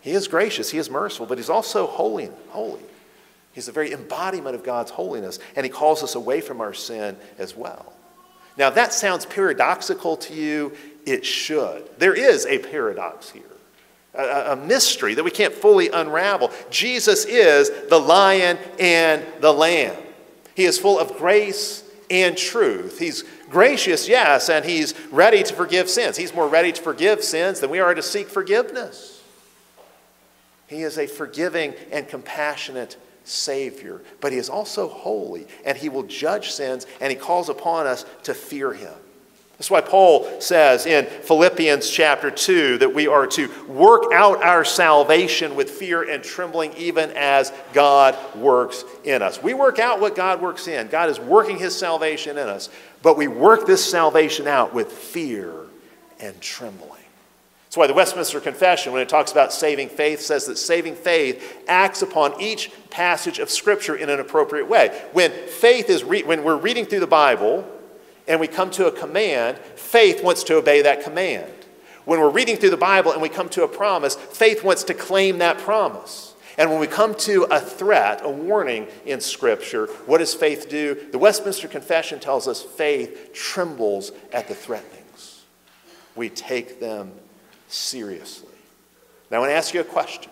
He 0.01 0.11
is 0.11 0.27
gracious, 0.27 0.71
he 0.71 0.79
is 0.79 0.89
merciful, 0.89 1.27
but 1.27 1.37
he's 1.37 1.49
also 1.49 1.85
holy. 1.85 2.29
Holy. 2.49 2.81
He's 3.53 3.67
the 3.67 3.71
very 3.71 3.91
embodiment 3.91 4.55
of 4.55 4.63
God's 4.63 4.91
holiness, 4.91 5.37
and 5.55 5.65
he 5.65 5.69
calls 5.69 6.03
us 6.03 6.15
away 6.15 6.41
from 6.41 6.61
our 6.61 6.73
sin 6.73 7.17
as 7.37 7.55
well. 7.55 7.93
Now, 8.57 8.69
that 8.71 8.93
sounds 8.93 9.25
paradoxical 9.25 10.17
to 10.17 10.33
you, 10.33 10.73
it 11.05 11.25
should. 11.25 11.87
There 11.99 12.13
is 12.13 12.45
a 12.45 12.59
paradox 12.59 13.29
here, 13.29 13.43
a, 14.13 14.53
a, 14.53 14.55
mystery 14.55 15.13
that 15.15 15.23
we 15.23 15.31
can't 15.31 15.53
fully 15.53 15.89
unravel. 15.89 16.51
Jesus 16.69 17.25
is 17.25 17.69
the 17.89 17.99
lion 17.99 18.57
and 18.79 19.25
the 19.39 19.51
lamb. 19.51 19.95
He 20.55 20.65
is 20.65 20.77
full 20.77 20.99
of 20.99 21.17
grace 21.17 21.83
and 22.09 22.37
truth. 22.37 22.99
He's 22.99 23.23
gracious, 23.51 24.07
yes, 24.07 24.49
and 24.49 24.65
he's 24.65 24.93
ready 25.11 25.43
to 25.43 25.53
forgive 25.53 25.89
sins. 25.89 26.17
He's 26.17 26.33
more 26.33 26.47
ready 26.47 26.71
to 26.71 26.81
forgive 26.81 27.23
sins 27.23 27.59
than 27.59 27.69
we 27.69 27.79
are 27.79 27.93
to 27.93 28.01
seek 28.01 28.29
forgiveness. 28.29 29.21
He 30.67 30.83
is 30.83 30.97
a 30.97 31.05
forgiving 31.05 31.73
and 31.91 32.07
compassionate 32.07 32.95
Savior, 33.25 34.01
but 34.19 34.31
He 34.31 34.37
is 34.37 34.49
also 34.49 34.87
holy, 34.87 35.45
and 35.65 35.77
He 35.77 35.89
will 35.89 36.03
judge 36.03 36.51
sins, 36.51 36.87
and 36.99 37.11
He 37.11 37.17
calls 37.17 37.49
upon 37.49 37.87
us 37.87 38.05
to 38.23 38.33
fear 38.33 38.73
Him. 38.73 38.93
That's 39.57 39.69
why 39.69 39.81
Paul 39.81 40.41
says 40.41 40.87
in 40.87 41.05
Philippians 41.05 41.87
chapter 41.87 42.31
2 42.31 42.79
that 42.79 42.95
we 42.95 43.05
are 43.05 43.27
to 43.27 43.47
work 43.67 44.11
out 44.11 44.41
our 44.43 44.65
salvation 44.65 45.55
with 45.55 45.69
fear 45.69 46.09
and 46.09 46.23
trembling, 46.23 46.73
even 46.77 47.11
as 47.11 47.53
God 47.71 48.17
works 48.35 48.83
in 49.03 49.21
us. 49.21 49.43
We 49.43 49.53
work 49.53 49.77
out 49.77 49.99
what 49.99 50.15
God 50.15 50.41
works 50.41 50.67
in. 50.67 50.87
God 50.87 51.11
is 51.11 51.19
working 51.19 51.59
His 51.59 51.77
salvation 51.77 52.39
in 52.39 52.47
us, 52.47 52.69
but 53.01 53.17
we 53.17 53.27
work 53.27 53.65
this 53.65 53.83
salvation 53.83 54.47
out 54.47 54.73
with 54.73 54.91
fear 54.91 55.53
and 56.19 56.39
trembling. 56.41 57.01
That's 57.65 57.77
why 57.77 57.87
the 57.87 57.93
Westminster 57.93 58.41
Confession, 58.41 58.91
when 58.91 59.01
it 59.01 59.07
talks 59.07 59.31
about 59.31 59.53
saving 59.53 59.87
faith, 59.87 60.19
says 60.19 60.45
that 60.47 60.57
saving 60.57 60.95
faith 60.95 61.63
acts 61.69 62.01
upon 62.01 62.41
each 62.41 62.69
passage 62.89 63.39
of 63.39 63.49
Scripture 63.49 63.95
in 63.95 64.09
an 64.09 64.19
appropriate 64.19 64.67
way. 64.67 64.89
When 65.13 65.31
faith 65.31 65.89
is 65.89 66.03
re- 66.03 66.23
when 66.23 66.43
we're 66.43 66.57
reading 66.57 66.85
through 66.85 66.99
the 66.99 67.07
Bible 67.07 67.65
and 68.27 68.41
we 68.41 68.47
come 68.47 68.71
to 68.71 68.87
a 68.87 68.91
command, 68.91 69.57
faith 69.57 70.21
wants 70.21 70.43
to 70.43 70.57
obey 70.57 70.81
that 70.81 71.03
command. 71.03 71.49
When 72.03 72.19
we're 72.19 72.29
reading 72.29 72.57
through 72.57 72.71
the 72.71 72.77
Bible 72.77 73.13
and 73.13 73.21
we 73.21 73.29
come 73.29 73.47
to 73.49 73.63
a 73.63 73.69
promise, 73.69 74.15
faith 74.15 74.65
wants 74.65 74.83
to 74.85 74.93
claim 74.93 75.37
that 75.37 75.57
promise. 75.59 76.30
And 76.61 76.69
when 76.69 76.79
we 76.79 76.85
come 76.85 77.15
to 77.15 77.47
a 77.49 77.59
threat, 77.59 78.21
a 78.23 78.29
warning 78.29 78.85
in 79.07 79.19
Scripture, 79.19 79.87
what 80.05 80.19
does 80.19 80.35
faith 80.35 80.69
do? 80.69 80.95
The 81.11 81.17
Westminster 81.17 81.67
Confession 81.67 82.19
tells 82.19 82.47
us 82.47 82.61
faith 82.61 83.31
trembles 83.33 84.11
at 84.31 84.47
the 84.47 84.53
threatenings. 84.53 85.41
We 86.15 86.29
take 86.29 86.79
them 86.79 87.13
seriously. 87.67 88.53
Now, 89.31 89.37
I 89.37 89.39
want 89.39 89.49
to 89.49 89.55
ask 89.55 89.73
you 89.73 89.81
a 89.81 89.83
question. 89.83 90.31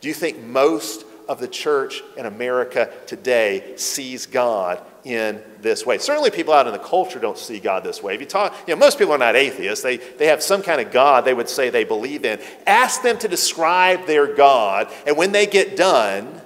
Do 0.00 0.08
you 0.08 0.14
think 0.14 0.42
most 0.42 1.04
of 1.28 1.38
the 1.38 1.46
church 1.46 2.02
in 2.16 2.24
America 2.24 2.90
today 3.04 3.74
sees 3.76 4.24
God 4.24 4.80
in 5.04 5.42
this 5.60 5.86
way? 5.86 5.98
Certainly, 5.98 6.30
people 6.30 6.52
out 6.52 6.66
in 6.66 6.72
the 6.72 6.78
culture 6.78 7.18
don't 7.18 7.38
see 7.38 7.58
God 7.58 7.84
this 7.84 8.02
way. 8.02 8.14
If 8.14 8.20
you 8.20 8.26
talk, 8.26 8.54
you 8.66 8.74
know, 8.74 8.78
most 8.78 8.98
people 8.98 9.12
are 9.12 9.18
not 9.18 9.36
atheists. 9.36 9.82
They, 9.82 9.96
they 9.96 10.26
have 10.26 10.42
some 10.42 10.62
kind 10.62 10.80
of 10.80 10.92
God 10.92 11.24
they 11.24 11.34
would 11.34 11.48
say 11.48 11.70
they 11.70 11.84
believe 11.84 12.24
in. 12.24 12.40
Ask 12.66 13.02
them 13.02 13.18
to 13.18 13.28
describe 13.28 14.06
their 14.06 14.34
God, 14.34 14.92
and 15.06 15.16
when 15.16 15.32
they 15.32 15.46
get 15.46 15.76
done, 15.76 16.40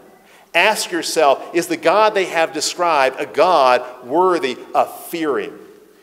ask 0.55 0.91
yourself 0.91 1.55
is 1.55 1.67
the 1.67 1.77
God 1.77 2.15
they 2.15 2.27
have 2.27 2.53
described 2.53 3.21
a 3.21 3.27
God 3.27 4.07
worthy 4.07 4.57
of 4.75 5.07
fearing? 5.07 5.59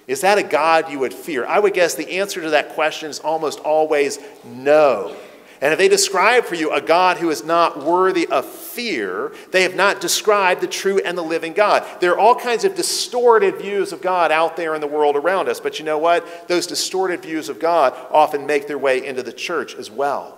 Is 0.08 0.22
that 0.22 0.40
a 0.40 0.44
God 0.44 0.92
you 0.92 1.00
would 1.00 1.14
fear? 1.14 1.46
I 1.46 1.60
would 1.60 1.76
guess 1.76 1.94
the 1.94 2.18
answer 2.18 2.42
to 2.42 2.50
that 2.50 2.70
question 2.70 3.12
is 3.12 3.20
almost 3.20 3.60
always 3.60 4.18
no. 4.44 5.16
And 5.62 5.74
if 5.74 5.78
they 5.78 5.90
describe 5.90 6.46
for 6.46 6.56
you 6.56 6.72
a 6.72 6.82
God 6.82 7.18
who 7.18 7.30
is 7.30 7.44
not 7.44 7.84
worthy 7.84 8.28
of 8.28 8.46
fear, 8.46 9.34
they 9.52 9.64
have 9.64 9.76
not 9.76 10.00
described 10.00 10.62
the 10.62 10.68
true 10.68 11.00
and 11.00 11.18
the 11.18 11.24
living 11.24 11.52
God. 11.52 11.86
There 12.00 12.14
are 12.14 12.20
all 12.20 12.36
kinds 12.36 12.64
of 12.64 12.76
distorted 12.76 13.58
views 13.58 13.92
of 13.92 14.02
God 14.02 14.32
out 14.32 14.56
there 14.56 14.74
in 14.74 14.80
the 14.80 14.88
world 14.88 15.18
around 15.18 15.50
us, 15.50 15.60
but 15.60 15.78
you 15.78 15.84
know 15.84 15.98
what? 15.98 16.48
Those 16.48 16.66
distorted 16.66 17.22
views 17.22 17.50
of 17.50 17.60
God 17.60 17.94
often 18.10 18.46
make 18.46 18.68
their 18.68 18.78
way 18.78 19.06
into 19.06 19.22
the 19.22 19.34
church 19.34 19.76
as 19.76 19.92
well. 19.92 20.38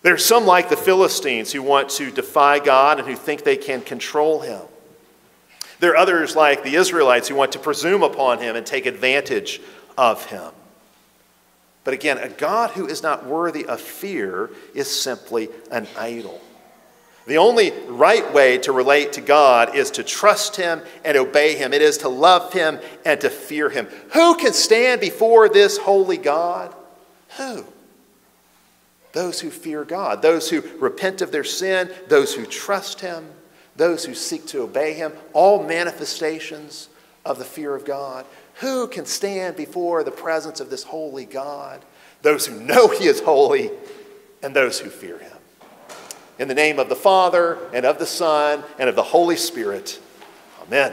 There 0.00 0.14
are 0.14 0.18
some 0.18 0.46
like 0.46 0.70
the 0.70 0.76
Philistines 0.76 1.52
who 1.52 1.62
want 1.62 1.90
to 1.90 2.10
defy 2.10 2.60
God 2.60 2.98
and 2.98 3.08
who 3.08 3.16
think 3.16 3.44
they 3.44 3.56
can 3.56 3.82
control 3.82 4.40
him. 4.40 4.62
There 5.80 5.90
are 5.90 5.96
others 5.96 6.34
like 6.34 6.62
the 6.62 6.76
Israelites 6.76 7.28
who 7.28 7.34
want 7.34 7.52
to 7.52 7.58
presume 7.58 8.02
upon 8.02 8.38
him 8.38 8.56
and 8.56 8.64
take 8.64 8.86
advantage 8.86 9.60
of 9.98 10.24
him. 10.26 10.52
But 11.86 11.94
again, 11.94 12.18
a 12.18 12.28
God 12.28 12.72
who 12.72 12.86
is 12.86 13.02
not 13.02 13.24
worthy 13.24 13.64
of 13.64 13.80
fear 13.80 14.50
is 14.74 14.88
simply 14.88 15.48
an 15.70 15.86
idol. 15.96 16.38
The 17.26 17.38
only 17.38 17.72
right 17.88 18.30
way 18.34 18.58
to 18.58 18.72
relate 18.72 19.14
to 19.14 19.20
God 19.20 19.74
is 19.74 19.92
to 19.92 20.04
trust 20.04 20.56
Him 20.56 20.82
and 21.04 21.16
obey 21.16 21.54
Him. 21.56 21.72
It 21.72 21.82
is 21.82 21.98
to 21.98 22.08
love 22.08 22.52
Him 22.52 22.78
and 23.04 23.20
to 23.20 23.30
fear 23.30 23.70
Him. 23.70 23.86
Who 24.12 24.34
can 24.36 24.52
stand 24.52 25.00
before 25.00 25.48
this 25.48 25.78
holy 25.78 26.18
God? 26.18 26.74
Who? 27.38 27.64
Those 29.12 29.40
who 29.40 29.50
fear 29.50 29.84
God, 29.84 30.20
those 30.20 30.50
who 30.50 30.62
repent 30.78 31.22
of 31.22 31.32
their 31.32 31.44
sin, 31.44 31.90
those 32.08 32.34
who 32.34 32.44
trust 32.44 33.00
Him, 33.00 33.26
those 33.76 34.04
who 34.04 34.14
seek 34.14 34.46
to 34.46 34.62
obey 34.62 34.94
him, 34.94 35.12
all 35.32 35.62
manifestations 35.62 36.88
of 37.24 37.38
the 37.38 37.44
fear 37.44 37.74
of 37.74 37.84
God. 37.84 38.24
Who 38.60 38.88
can 38.88 39.04
stand 39.04 39.56
before 39.56 40.02
the 40.02 40.10
presence 40.10 40.60
of 40.60 40.70
this 40.70 40.82
holy 40.82 41.24
God? 41.24 41.84
Those 42.22 42.46
who 42.46 42.58
know 42.58 42.88
he 42.88 43.06
is 43.06 43.20
holy 43.20 43.70
and 44.42 44.56
those 44.56 44.80
who 44.80 44.88
fear 44.88 45.18
him. 45.18 45.32
In 46.38 46.48
the 46.48 46.54
name 46.54 46.78
of 46.78 46.88
the 46.88 46.96
Father, 46.96 47.58
and 47.72 47.86
of 47.86 47.98
the 47.98 48.06
Son, 48.06 48.62
and 48.78 48.88
of 48.88 48.96
the 48.96 49.02
Holy 49.02 49.36
Spirit, 49.36 49.98
amen. 50.62 50.92